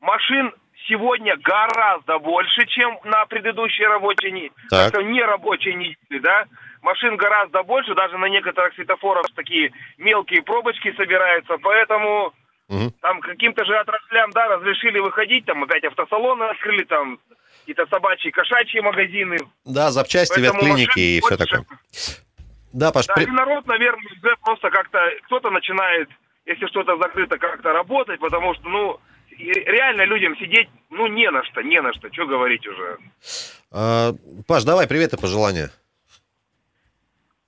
машин 0.00 0.52
сегодня 0.88 1.36
гораздо 1.36 2.18
больше, 2.18 2.66
чем 2.66 2.98
на 3.04 3.26
предыдущей 3.26 3.84
рабочей 3.84 4.30
неделе. 4.30 4.52
Так. 4.70 4.94
не 5.02 5.22
рабочей 5.22 5.74
неделе, 5.74 6.20
да? 6.20 6.44
Машин 6.80 7.16
гораздо 7.16 7.62
больше, 7.62 7.94
даже 7.94 8.18
на 8.18 8.26
некоторых 8.26 8.74
светофорах 8.74 9.26
такие 9.36 9.72
мелкие 9.98 10.42
пробочки 10.42 10.92
собираются, 10.96 11.56
поэтому 11.62 12.32
Мгм. 12.72 12.90
там 13.02 13.20
каким-то 13.20 13.64
же 13.66 13.76
отраслям, 13.76 14.30
да, 14.30 14.48
разрешили 14.48 14.98
выходить, 14.98 15.44
там 15.44 15.62
опять 15.62 15.84
автосалоны 15.84 16.44
открыли, 16.44 16.84
там 16.84 17.18
какие-то 17.60 17.86
собачьи, 17.86 18.30
кошачьи 18.30 18.80
магазины. 18.80 19.36
Да, 19.66 19.90
запчасти, 19.90 20.40
Поэтому 20.40 20.60
ветклиники 20.64 20.98
и 20.98 21.20
все 21.20 21.36
такое. 21.36 21.66
Да, 22.72 22.90
Паш, 22.90 23.06
Да, 23.08 23.14
при- 23.14 23.24
и 23.24 23.30
народ, 23.30 23.66
наверное, 23.66 24.10
уже 24.10 24.36
просто 24.42 24.70
как-то 24.70 24.98
кто-то 25.26 25.50
начинает, 25.50 26.08
если 26.46 26.66
что-то 26.68 26.96
закрыто, 26.96 27.36
как-то 27.36 27.74
работать, 27.74 28.18
потому 28.20 28.54
что, 28.54 28.66
ну, 28.66 28.98
реально 29.36 30.06
людям 30.06 30.34
сидеть, 30.38 30.70
ну, 30.88 31.06
не 31.08 31.30
на 31.30 31.44
что, 31.44 31.60
не 31.60 31.78
на 31.82 31.92
что, 31.92 32.10
что 32.10 32.26
говорить 32.26 32.66
уже. 32.66 32.96
э, 33.72 34.12
Паш, 34.48 34.64
давай 34.64 34.88
привет 34.88 35.12
и 35.12 35.18
пожелания. 35.20 35.70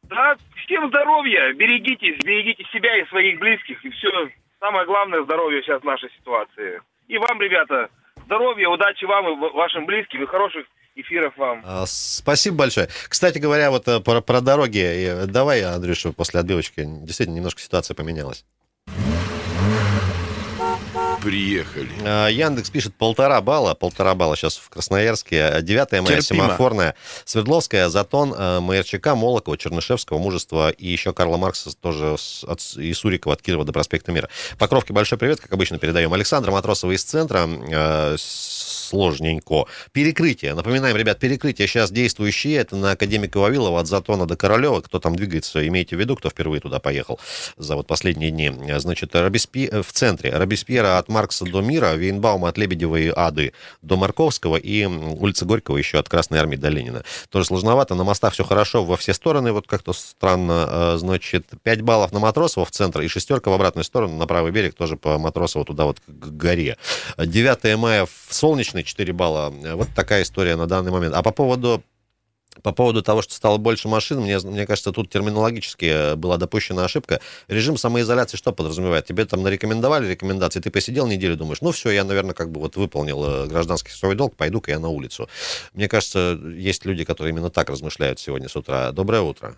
Да, 0.02 0.36
всем 0.66 0.88
здоровья, 0.88 1.54
берегитесь, 1.54 2.22
берегите 2.22 2.62
себя 2.72 2.94
и 2.98 3.06
своих 3.06 3.38
близких, 3.38 3.82
и 3.86 3.88
все. 3.88 4.28
Самое 4.64 4.86
главное 4.86 5.22
здоровье 5.24 5.62
сейчас 5.62 5.82
в 5.82 5.84
нашей 5.84 6.10
ситуации. 6.18 6.80
И 7.08 7.18
вам, 7.18 7.38
ребята, 7.38 7.90
здоровья, 8.24 8.70
удачи 8.70 9.04
вам 9.04 9.28
и 9.28 9.52
вашим 9.52 9.84
близким, 9.84 10.22
и 10.22 10.26
хороших 10.26 10.64
эфиров 10.94 11.36
вам. 11.36 11.60
А, 11.66 11.84
Спасибо 11.86 12.56
большое. 12.56 12.88
Кстати 13.10 13.36
говоря, 13.36 13.70
вот 13.70 13.86
э, 13.88 14.00
про, 14.00 14.22
про 14.22 14.40
дороги. 14.40 15.26
Давай, 15.26 15.60
Андрюша, 15.60 16.14
после 16.14 16.40
отбивочки. 16.40 16.82
Действительно, 16.82 17.36
немножко 17.36 17.60
ситуация 17.60 17.94
поменялась. 17.94 18.46
Приехали. 21.24 21.88
А, 22.02 22.28
Яндекс 22.28 22.70
пишет 22.70 22.94
полтора 22.94 23.40
балла. 23.40 23.74
Полтора 23.74 24.14
балла 24.14 24.36
сейчас 24.36 24.56
в 24.58 24.68
Красноярске. 24.68 25.58
9 25.62 25.92
мая 25.92 26.20
Терпимо. 26.20 26.22
семафорная. 26.22 26.94
Свердловская, 27.24 27.88
Затон, 27.88 28.34
э, 28.36 28.60
Майерчака, 28.60 29.14
Молокова, 29.14 29.56
Чернышевского, 29.56 30.18
Мужества 30.18 30.70
и 30.70 30.86
еще 30.86 31.12
Карла 31.12 31.36
Маркса 31.38 31.74
тоже 31.76 32.16
от, 32.46 32.60
и 32.76 32.92
Сурикова 32.92 33.34
от 33.34 33.42
Кирова 33.42 33.64
до 33.64 33.72
проспекта 33.72 34.12
Мира. 34.12 34.28
Покровке 34.58 34.92
большой 34.92 35.18
привет, 35.18 35.40
как 35.40 35.52
обычно, 35.52 35.78
передаем. 35.78 36.12
Александр 36.12 36.50
Матросова 36.50 36.92
из 36.92 37.02
центра. 37.02 37.48
э, 37.48 38.16
сложненько. 38.84 39.64
Перекрытие. 39.92 40.54
Напоминаем, 40.54 40.96
ребят, 40.96 41.18
перекрытие 41.18 41.68
сейчас 41.68 41.90
действующие. 41.90 42.56
Это 42.56 42.76
на 42.76 42.92
Академика 42.92 43.38
Вавилова 43.38 43.80
от 43.80 43.86
Затона 43.86 44.26
до 44.26 44.36
Королева. 44.36 44.80
Кто 44.80 44.98
там 44.98 45.16
двигается, 45.16 45.66
имейте 45.66 45.96
в 45.96 46.00
виду, 46.00 46.16
кто 46.16 46.30
впервые 46.30 46.60
туда 46.60 46.78
поехал 46.78 47.18
за 47.56 47.76
вот 47.76 47.86
последние 47.86 48.30
дни. 48.30 48.52
Значит, 48.78 49.14
Робеспи... 49.14 49.70
в 49.70 49.92
центре. 49.92 50.30
Робеспьера 50.30 50.98
от 50.98 51.08
Маркса 51.08 51.44
до 51.44 51.60
Мира, 51.60 51.94
Вейнбаума 51.94 52.48
от 52.48 52.58
Лебедевой 52.58 53.12
Ады 53.14 53.52
до 53.82 53.96
Марковского 53.96 54.56
и 54.56 54.84
улица 54.84 55.44
Горького 55.44 55.76
еще 55.76 55.98
от 55.98 56.08
Красной 56.08 56.38
Армии 56.38 56.56
до 56.56 56.68
Ленина. 56.68 57.04
Тоже 57.30 57.46
сложновато. 57.46 57.94
На 57.94 58.04
мостах 58.04 58.34
все 58.34 58.44
хорошо 58.44 58.84
во 58.84 58.96
все 58.96 59.14
стороны. 59.14 59.52
Вот 59.52 59.66
как-то 59.66 59.92
странно. 59.92 60.68
Э, 60.68 60.94
Значит, 61.04 61.46
5 61.62 61.82
баллов 61.82 62.12
на 62.12 62.18
Матросова 62.18 62.64
в 62.64 62.70
центр 62.70 63.00
и 63.00 63.08
шестерка 63.08 63.50
в 63.50 63.52
обратную 63.52 63.84
сторону 63.84 64.16
на 64.16 64.26
правый 64.26 64.52
берег 64.52 64.74
тоже 64.74 64.96
по 64.96 65.18
Матросову 65.18 65.64
туда 65.64 65.84
вот 65.84 66.00
к 66.00 66.10
горе. 66.10 66.76
9 67.18 67.76
мая 67.78 68.06
в 68.06 68.34
Солнечный 68.74 68.82
4 68.82 69.12
балла. 69.12 69.50
Вот 69.50 69.88
такая 69.94 70.22
история 70.22 70.56
на 70.56 70.66
данный 70.66 70.90
момент. 70.90 71.14
А 71.14 71.22
по 71.22 71.30
поводу 71.30 71.82
по 72.62 72.72
поводу 72.72 73.02
того, 73.02 73.20
что 73.20 73.34
стало 73.34 73.58
больше 73.58 73.88
машин, 73.88 74.20
мне, 74.20 74.38
мне 74.38 74.64
кажется, 74.64 74.92
тут 74.92 75.10
терминологически 75.10 75.86
э, 75.86 76.14
была 76.14 76.36
допущена 76.36 76.84
ошибка. 76.84 77.20
Режим 77.48 77.76
самоизоляции 77.76 78.36
что 78.36 78.52
подразумевает? 78.52 79.06
Тебе 79.06 79.24
там 79.24 79.42
нарекомендовали 79.42 80.06
рекомендации, 80.06 80.60
ты 80.60 80.70
посидел 80.70 81.08
неделю, 81.08 81.36
думаешь, 81.36 81.60
ну 81.62 81.72
все, 81.72 81.90
я, 81.90 82.04
наверное, 82.04 82.32
как 82.32 82.52
бы 82.52 82.60
вот 82.60 82.76
выполнил 82.76 83.24
э, 83.24 83.46
гражданский 83.48 83.90
свой 83.90 84.14
долг, 84.14 84.36
пойду-ка 84.36 84.70
я 84.70 84.78
на 84.78 84.88
улицу. 84.88 85.28
Мне 85.72 85.88
кажется, 85.88 86.38
есть 86.54 86.84
люди, 86.84 87.04
которые 87.04 87.32
именно 87.32 87.50
так 87.50 87.70
размышляют 87.70 88.20
сегодня 88.20 88.48
с 88.48 88.54
утра. 88.54 88.92
Доброе 88.92 89.22
утро. 89.22 89.56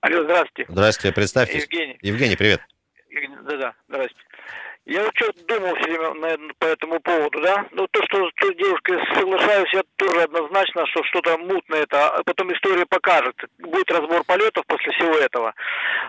Алло, 0.00 0.24
здравствуйте. 0.24 0.72
Здрасте, 0.72 1.12
представьтесь. 1.12 1.64
Евгений. 1.64 1.98
Евгений, 2.00 2.36
привет. 2.36 2.60
Да-да, 3.44 3.74
здравствуйте. 3.88 4.29
Я 4.90 5.04
вот 5.04 5.12
что 5.14 5.30
думал 5.46 5.72
все 5.76 5.88
время 5.88 6.14
наверное, 6.14 6.54
по 6.58 6.64
этому 6.64 6.98
поводу, 6.98 7.40
да? 7.40 7.64
Ну, 7.70 7.86
то, 7.92 8.02
что 8.06 8.28
с 8.28 8.56
девушкой 8.56 8.98
соглашаюсь, 9.14 9.72
я 9.72 9.82
тоже 9.94 10.22
однозначно, 10.22 10.84
что 10.88 11.04
что-то 11.04 11.38
мутное 11.38 11.82
это, 11.82 12.08
а 12.08 12.24
потом 12.24 12.52
история 12.52 12.84
покажет. 12.86 13.36
Будет 13.60 13.88
разбор 13.92 14.24
полетов 14.24 14.66
после 14.66 14.90
всего 14.94 15.14
этого. 15.14 15.54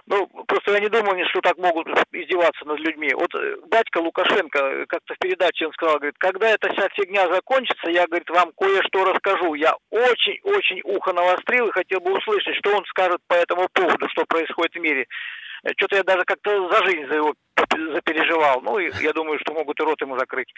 Ну, 0.07 0.25
просто 0.47 0.71
я 0.71 0.79
не 0.79 0.89
думал, 0.89 1.13
что 1.29 1.41
так 1.41 1.59
могут 1.59 1.89
издеваться 2.11 2.65
над 2.65 2.79
людьми. 2.79 3.13
Вот 3.13 3.29
э, 3.35 3.57
батька 3.67 3.99
Лукашенко 3.99 4.87
как-то 4.87 5.13
в 5.13 5.19
передаче 5.19 5.67
он 5.67 5.73
сказал, 5.73 5.97
говорит, 5.97 6.15
когда 6.17 6.49
эта 6.49 6.73
вся 6.73 6.89
фигня 6.95 7.31
закончится, 7.31 7.91
я, 7.91 8.07
говорит, 8.07 8.31
вам 8.31 8.51
кое-что 8.57 9.05
расскажу. 9.05 9.53
Я 9.53 9.75
очень-очень 9.91 10.81
ухо 10.85 11.13
навострил 11.13 11.67
и 11.67 11.71
хотел 11.71 11.99
бы 11.99 12.17
услышать, 12.17 12.55
что 12.55 12.75
он 12.75 12.83
скажет 12.85 13.21
по 13.27 13.35
этому 13.35 13.67
поводу, 13.71 14.09
что 14.09 14.25
происходит 14.25 14.73
в 14.73 14.79
мире. 14.79 15.05
Что-то 15.77 15.97
я 15.97 16.03
даже 16.03 16.23
как-то 16.25 16.69
за 16.69 16.83
жизнь 16.85 17.07
за 17.07 17.15
его 17.15 17.33
запереживал. 17.93 18.61
Ну, 18.61 18.79
я 18.79 19.13
думаю, 19.13 19.39
что 19.39 19.53
могут 19.53 19.79
и 19.79 19.83
рот 19.83 20.01
ему 20.01 20.17
закрыть. 20.17 20.51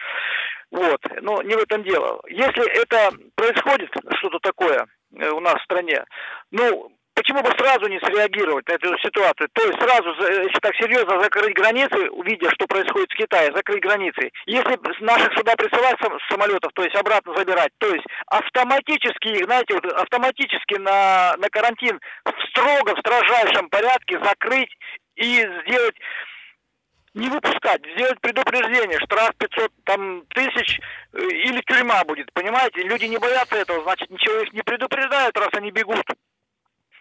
Вот. 0.71 1.01
Но 1.21 1.41
не 1.41 1.55
в 1.55 1.59
этом 1.59 1.83
дело. 1.83 2.21
Если 2.27 2.81
это 2.81 3.11
происходит, 3.35 3.89
что-то 4.17 4.39
такое 4.39 4.87
э, 5.17 5.29
у 5.29 5.39
нас 5.39 5.55
в 5.55 5.63
стране, 5.63 6.03
ну, 6.51 6.91
почему 7.13 7.41
бы 7.41 7.51
сразу 7.57 7.87
не 7.87 7.99
среагировать 7.99 8.67
на 8.67 8.73
эту 8.73 8.97
ситуацию? 8.99 9.49
То 9.53 9.63
есть 9.65 9.79
сразу, 9.79 10.09
если 10.43 10.59
так 10.59 10.75
серьезно, 10.75 11.21
закрыть 11.21 11.55
границы, 11.55 12.09
увидя, 12.11 12.49
что 12.51 12.67
происходит 12.67 13.11
в 13.11 13.17
Китае, 13.17 13.51
закрыть 13.55 13.81
границы. 13.81 14.31
Если 14.45 14.73
с 14.73 15.01
наших 15.01 15.33
сюда 15.33 15.55
присылать 15.55 15.97
сам- 16.01 16.19
самолетов, 16.29 16.71
то 16.73 16.83
есть 16.83 16.95
обратно 16.95 17.35
забирать, 17.35 17.71
то 17.77 17.87
есть 17.87 18.05
автоматически, 18.27 19.43
знаете, 19.43 19.73
вот 19.73 19.85
автоматически 19.93 20.75
на, 20.75 21.35
на 21.37 21.49
карантин 21.49 21.99
в 22.25 22.49
строго, 22.49 22.95
в 22.95 22.99
строжайшем 22.99 23.69
порядке 23.69 24.19
закрыть 24.23 24.71
и 25.15 25.45
сделать 25.65 25.95
не 27.13 27.29
выпускать, 27.29 27.81
сделать 27.95 28.19
предупреждение, 28.21 28.99
штраф 29.01 29.31
500 29.37 29.71
там, 29.83 30.25
тысяч 30.33 30.79
э, 31.13 31.19
или 31.19 31.61
тюрьма 31.61 32.03
будет, 32.05 32.33
понимаете? 32.33 32.81
Люди 32.81 33.05
не 33.05 33.17
боятся 33.17 33.55
этого, 33.55 33.83
значит, 33.83 34.09
ничего 34.09 34.39
их 34.39 34.51
не 34.51 34.63
предупреждают, 34.63 35.37
раз 35.37 35.49
они 35.53 35.69
бегут. 35.69 36.03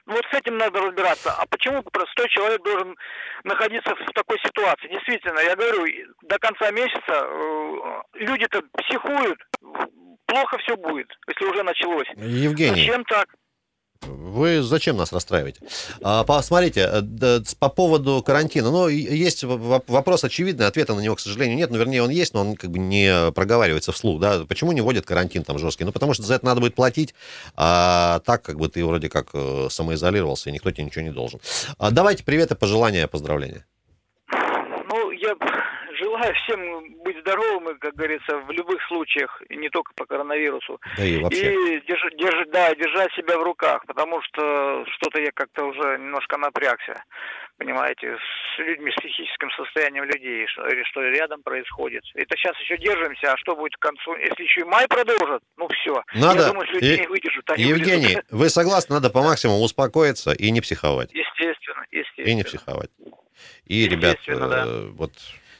Ну, 0.06 0.14
Вот 0.14 0.24
с 0.30 0.34
этим 0.34 0.58
надо 0.58 0.80
разбираться. 0.80 1.32
А 1.32 1.46
почему 1.46 1.82
простой 1.82 2.28
человек 2.28 2.62
должен 2.62 2.96
находиться 3.44 3.94
в 3.94 4.12
такой 4.12 4.38
ситуации? 4.40 4.88
Действительно, 4.88 5.38
я 5.40 5.54
говорю, 5.54 5.86
до 6.22 6.38
конца 6.38 6.70
месяца 6.70 7.00
э, 7.08 8.02
люди-то 8.14 8.62
психуют, 8.78 9.38
плохо 10.26 10.58
все 10.58 10.76
будет, 10.76 11.08
если 11.28 11.44
уже 11.44 11.62
началось. 11.62 12.08
Евгений, 12.16 12.70
Зачем 12.70 13.04
так? 13.04 13.28
Вы 14.06 14.62
зачем 14.62 14.96
нас 14.96 15.12
расстраиваете? 15.12 15.60
А, 16.02 16.24
Посмотрите, 16.24 16.88
э, 16.90 17.40
по 17.58 17.68
поводу 17.68 18.22
карантина, 18.24 18.70
ну, 18.70 18.88
есть 18.88 19.44
вопрос 19.44 20.24
очевидный, 20.24 20.66
ответа 20.66 20.94
на 20.94 21.00
него, 21.00 21.16
к 21.16 21.20
сожалению, 21.20 21.56
нет, 21.56 21.70
ну, 21.70 21.78
вернее, 21.78 22.02
он 22.02 22.10
есть, 22.10 22.34
но 22.34 22.40
он 22.40 22.56
как 22.56 22.70
бы 22.70 22.78
не 22.78 23.30
проговаривается 23.32 23.92
вслух, 23.92 24.20
да, 24.20 24.44
почему 24.46 24.72
не 24.72 24.80
вводят 24.80 25.06
карантин 25.06 25.44
там 25.44 25.58
жесткий? 25.58 25.84
Ну, 25.84 25.92
потому 25.92 26.14
что 26.14 26.22
за 26.22 26.34
это 26.34 26.44
надо 26.44 26.60
будет 26.60 26.74
платить, 26.74 27.14
а 27.56 28.20
так 28.20 28.42
как 28.42 28.58
бы 28.58 28.68
ты 28.68 28.84
вроде 28.84 29.08
как 29.08 29.28
э, 29.34 29.68
самоизолировался, 29.70 30.50
и 30.50 30.52
никто 30.52 30.70
тебе 30.70 30.84
ничего 30.84 31.04
не 31.04 31.12
должен. 31.12 31.40
А, 31.78 31.90
Давайте 31.90 32.24
приветы, 32.24 32.54
пожелания, 32.54 33.06
поздравления. 33.06 33.66
Ну, 34.88 35.10
я 35.10 35.34
желаю 36.22 36.34
всем 36.44 37.02
быть 37.02 37.18
здоровыми, 37.20 37.78
как 37.78 37.94
говорится, 37.94 38.36
в 38.38 38.50
любых 38.50 38.80
случаях, 38.88 39.42
и 39.48 39.56
не 39.56 39.68
только 39.70 39.92
по 39.94 40.06
коронавирусу. 40.06 40.80
Да 40.96 41.04
и 41.04 41.18
вообще. 41.22 41.52
И 41.54 41.78
держ- 41.80 42.14
держ- 42.18 42.50
да, 42.52 42.74
держать 42.74 43.12
себя 43.14 43.38
в 43.38 43.42
руках, 43.42 43.84
потому 43.86 44.20
что 44.22 44.84
что-то 44.96 45.20
я 45.20 45.30
как-то 45.34 45.64
уже 45.64 45.98
немножко 45.98 46.36
напрягся, 46.38 47.02
понимаете, 47.58 48.16
с 48.16 48.58
людьми, 48.58 48.90
с 48.90 48.94
психическим 48.96 49.50
состоянием 49.52 50.04
людей, 50.04 50.46
что, 50.48 50.62
что 50.86 51.02
рядом 51.02 51.42
происходит. 51.42 52.04
Это 52.14 52.36
сейчас 52.36 52.58
еще 52.60 52.76
держимся, 52.78 53.32
а 53.32 53.36
что 53.38 53.56
будет 53.56 53.76
к 53.76 53.80
концу? 53.80 54.14
Если 54.16 54.42
еще 54.42 54.60
и 54.62 54.64
май 54.64 54.86
продолжит, 54.88 55.42
ну 55.56 55.68
все. 55.68 56.02
Надо. 56.14 56.40
Я 56.42 56.48
думаю, 56.48 56.66
что 56.66 56.74
людей 56.76 56.96
Е- 56.96 57.00
не 57.00 57.06
выдержат. 57.08 57.50
они 57.50 57.64
Евгений, 57.64 58.02
вылезут. 58.06 58.24
вы 58.30 58.48
согласны, 58.48 58.94
надо 58.94 59.10
по 59.10 59.22
максимуму 59.22 59.62
успокоиться 59.62 60.32
и 60.32 60.50
не 60.50 60.60
психовать. 60.60 61.12
Естественно, 61.12 61.84
естественно. 61.90 62.26
И 62.26 62.34
не 62.34 62.42
психовать. 62.44 62.90
И, 63.66 63.88
ребят, 63.88 64.18
да. 64.26 64.64
э, 64.66 64.86
вот 64.92 65.12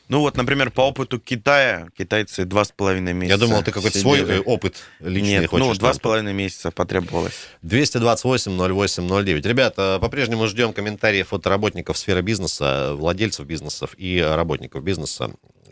Ну 0.09 0.21
вот, 0.21 0.37
например, 0.37 0.71
по 0.71 0.83
опыту 0.83 1.19
Китая, 1.19 1.88
китайцы 1.97 2.45
два 2.45 2.65
с 2.65 2.73
половиной 2.73 3.15
месяца. 3.15 3.41
я 3.41 3.47
думал, 3.49 3.62
ты 3.62 3.71
какой-то 3.73 3.99
свой 3.99 4.19
сидели. 4.19 4.38
э, 4.41 4.43
опыт 4.43 4.77
личный 5.01 5.31
Нет, 5.41 5.47
хочешь. 5.51 5.67
ну, 5.67 5.75
два 5.75 5.95
с 5.95 5.99
половиной 5.99 6.35
месяца 6.35 6.71
потребовалось. 6.71 7.33
228-08-09. 7.62 9.47
Ребята, 9.49 9.99
по-прежнему 10.01 10.47
ждем 10.49 10.73
комментариев 10.75 11.33
от 11.33 11.47
работников 11.47 11.97
сферы 11.97 12.21
бизнеса, 12.21 12.93
владельцев 12.95 13.47
бизнесов 13.47 13.95
и 13.97 14.21
работников 14.21 14.83
бизнеса. 14.85 15.31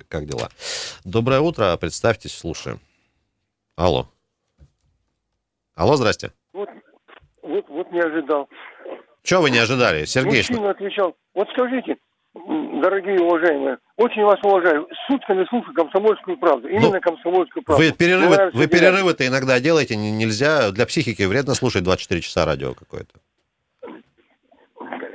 Как 0.09 0.27
дела? 0.27 0.49
Доброе 1.05 1.41
утро, 1.41 1.77
представьтесь, 1.77 2.35
слушаем. 2.35 2.81
Алло. 3.77 4.09
Алло, 5.75 5.97
здрасте. 5.97 6.33
Вот, 6.53 6.69
вот, 7.43 7.69
вот 7.69 7.93
не 7.93 8.01
ожидал. 8.01 8.49
Чего 9.23 9.43
вы 9.43 9.51
не 9.51 9.59
ожидали? 9.59 10.07
Сергей, 10.07 10.43
что- 10.43 10.55
Мужчина 10.55 10.71
отвечал. 10.71 11.15
Вот 11.35 11.49
скажите, 11.53 11.97
дорогие 12.35 13.21
уважаемые, 13.21 13.79
очень 13.97 14.23
вас 14.25 14.39
уважаю. 14.43 14.87
Сутками 15.07 15.45
слушаю 15.49 15.75
комсомольскую 15.75 16.37
правду. 16.39 16.69
Именно 16.69 17.01
комсомольскую 17.01 17.63
правду. 17.63 17.83
Ну, 17.83 17.89
вы 17.91 17.97
перерывы, 17.97 18.35
Нравится 18.37 18.59
вы 18.59 18.67
перерывы-то 18.67 19.27
иногда 19.27 19.59
делаете, 19.61 19.97
не- 19.97 20.13
нельзя, 20.13 20.71
для 20.71 20.87
психики 20.87 21.23
вредно 21.25 21.55
слушать 21.55 21.83
24 21.83 22.21
часа 22.21 22.45
радио 22.45 22.75
какое-то. 22.75 23.19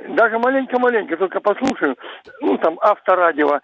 Даже 0.08 0.38
маленько-маленько, 0.38 1.16
только 1.18 1.40
послушаю. 1.40 1.96
Ну, 2.40 2.56
там, 2.58 2.78
авторадио. 2.80 3.60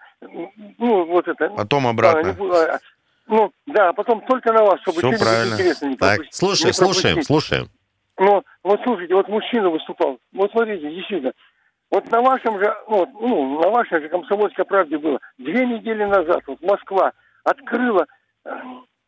Ну, 0.77 1.05
вот 1.05 1.27
это. 1.27 1.49
Потом 1.49 1.87
обратно. 1.87 2.27
не 2.27 2.33
буду, 2.33 2.53
а, 2.53 2.79
Ну, 3.27 3.51
да, 3.65 3.89
а 3.89 3.93
потом 3.93 4.21
только 4.27 4.51
на 4.53 4.63
вас, 4.63 4.79
чтобы 4.81 4.99
что-нибудь 4.99 5.21
правильно. 5.21 5.53
интересное 5.53 5.89
не 5.89 5.95
Так, 5.97 6.09
пропустить. 6.17 6.35
слушай, 6.35 6.65
не 6.67 6.73
слушаем, 6.73 7.23
слушаем. 7.23 7.69
Ну, 8.19 8.43
вот 8.63 8.79
слушайте, 8.83 9.15
вот 9.15 9.27
мужчина 9.29 9.69
выступал. 9.69 10.19
Вот 10.33 10.51
смотрите, 10.51 10.87
действительно. 10.91 11.31
Вот 11.93 12.09
на 12.11 12.21
вашем 12.21 12.57
же, 12.57 12.75
ну, 12.89 13.05
ну, 13.21 13.61
на 13.61 13.69
вашей 13.69 14.01
же 14.01 14.09
комсомольской 14.09 14.65
правде 14.65 14.97
было. 14.97 15.19
Две 15.37 15.63
недели 15.63 16.03
назад 16.03 16.41
вот 16.47 16.59
Москва 16.63 17.13
открыла 17.43 18.07
э, 18.45 18.49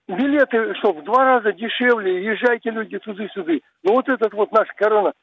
билеты, 0.08 0.76
что 0.76 0.94
в 0.94 1.04
два 1.04 1.26
раза 1.26 1.52
дешевле, 1.52 2.24
езжайте 2.24 2.70
люди 2.70 3.00
туды-сюды. 3.00 3.64
Ну 3.82 3.94
вот 3.94 4.08
этот 4.08 4.32
вот 4.36 4.52
наш 4.52 4.68
корона. 4.76 5.14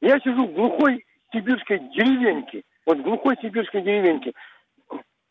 Я 0.00 0.20
сижу 0.20 0.46
в 0.46 0.52
глухой 0.52 1.04
сибирской 1.32 1.80
деревеньке. 1.80 2.62
Вот 2.86 2.98
в 2.98 3.02
глухой 3.02 3.36
сибирской 3.42 3.82
деревеньке. 3.82 4.32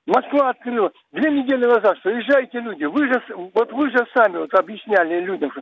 Москва 0.06 0.50
открыла 0.50 0.92
две 1.14 1.32
недели 1.32 1.64
назад, 1.64 2.00
что 2.00 2.10
езжайте 2.10 2.60
люди. 2.60 2.84
Вы 2.84 3.08
же, 3.08 3.24
вот 3.54 3.72
вы 3.72 3.92
же 3.92 4.06
сами 4.14 4.40
вот 4.40 4.54
объясняли 4.56 5.22
людям, 5.22 5.52
что, 5.52 5.62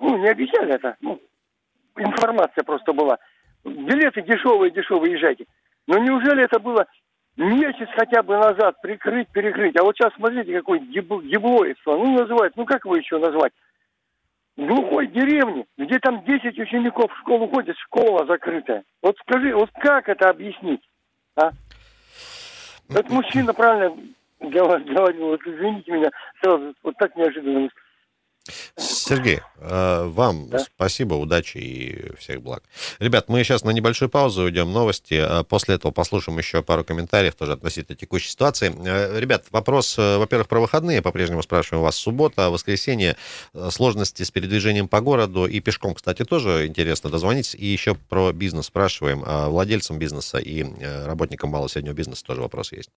ну, 0.00 0.18
не 0.18 0.28
объясняли 0.28 0.74
это, 0.74 0.96
ну, 1.00 1.20
информация 1.96 2.64
просто 2.64 2.92
была. 2.92 3.18
Билеты 3.66 4.22
дешевые, 4.22 4.70
дешевые, 4.70 5.14
езжайте. 5.14 5.46
Но 5.88 5.98
неужели 5.98 6.44
это 6.44 6.60
было 6.60 6.86
месяц 7.36 7.88
хотя 7.96 8.22
бы 8.22 8.36
назад 8.36 8.80
прикрыть, 8.80 9.28
перекрыть? 9.28 9.76
А 9.76 9.82
вот 9.82 9.96
сейчас 9.96 10.12
смотрите, 10.14 10.54
какой 10.54 10.80
еблоидство. 10.84 11.96
Ну, 11.96 12.16
называют, 12.18 12.56
ну 12.56 12.64
как 12.64 12.84
вы 12.84 12.98
еще 12.98 13.18
назвать? 13.18 13.52
В 14.56 14.64
глухой 14.66 15.08
деревне, 15.08 15.66
где 15.76 15.98
там 15.98 16.24
10 16.24 16.58
учеников 16.58 17.12
в 17.12 17.18
школу 17.18 17.48
ходят, 17.48 17.76
школа 17.78 18.24
закрытая. 18.26 18.84
Вот 19.02 19.16
скажи, 19.18 19.54
вот 19.54 19.70
как 19.80 20.08
это 20.08 20.30
объяснить? 20.30 20.80
А? 21.36 21.50
Этот 22.88 23.10
мужчина 23.10 23.52
правильно 23.52 23.94
говор- 24.40 24.84
говорил, 24.84 25.26
вот 25.26 25.40
извините 25.44 25.92
меня, 25.92 26.10
сразу 26.40 26.72
вот 26.82 26.96
так 26.96 27.14
неожиданно. 27.16 27.68
Сергей, 28.76 29.40
э, 29.58 30.04
вам 30.06 30.48
Да. 30.48 30.58
спасибо, 30.60 31.14
удачи 31.14 31.58
и 31.58 32.16
всех 32.18 32.42
благ. 32.42 32.62
Ребят, 32.98 33.28
мы 33.28 33.42
сейчас 33.44 33.64
на 33.64 33.70
небольшую 33.70 34.08
паузу 34.08 34.42
уйдем, 34.42 34.72
новости. 34.72 35.14
э, 35.14 35.44
После 35.44 35.76
этого 35.76 35.92
послушаем 35.92 36.38
еще 36.38 36.62
пару 36.62 36.84
комментариев 36.84 37.34
тоже 37.34 37.52
относительно 37.52 37.96
текущей 37.96 38.30
ситуации. 38.30 38.74
Э, 38.84 39.18
Ребят, 39.18 39.46
вопрос, 39.50 39.96
во-первых, 39.96 40.48
про 40.48 40.60
выходные. 40.60 41.02
По-прежнему 41.02 41.42
спрашиваем 41.42 41.82
вас. 41.82 41.96
Суббота, 41.96 42.50
воскресенье, 42.50 43.16
сложности 43.70 44.22
с 44.22 44.30
передвижением 44.30 44.88
по 44.88 45.00
городу 45.00 45.46
и 45.46 45.60
пешком, 45.60 45.94
кстати, 45.94 46.24
тоже 46.24 46.66
интересно 46.66 47.10
дозвонить. 47.10 47.54
И 47.54 47.66
еще 47.66 47.94
про 47.94 48.32
бизнес 48.32 48.66
спрашиваем. 48.66 49.22
А 49.26 49.48
Владельцам 49.48 49.98
бизнеса 49.98 50.38
и 50.38 50.64
работникам 51.04 51.50
малого 51.50 51.68
и 51.68 51.70
среднего 51.70 51.94
бизнеса 51.94 52.24
тоже 52.24 52.40
вопрос 52.42 52.72
есть. 52.72 52.90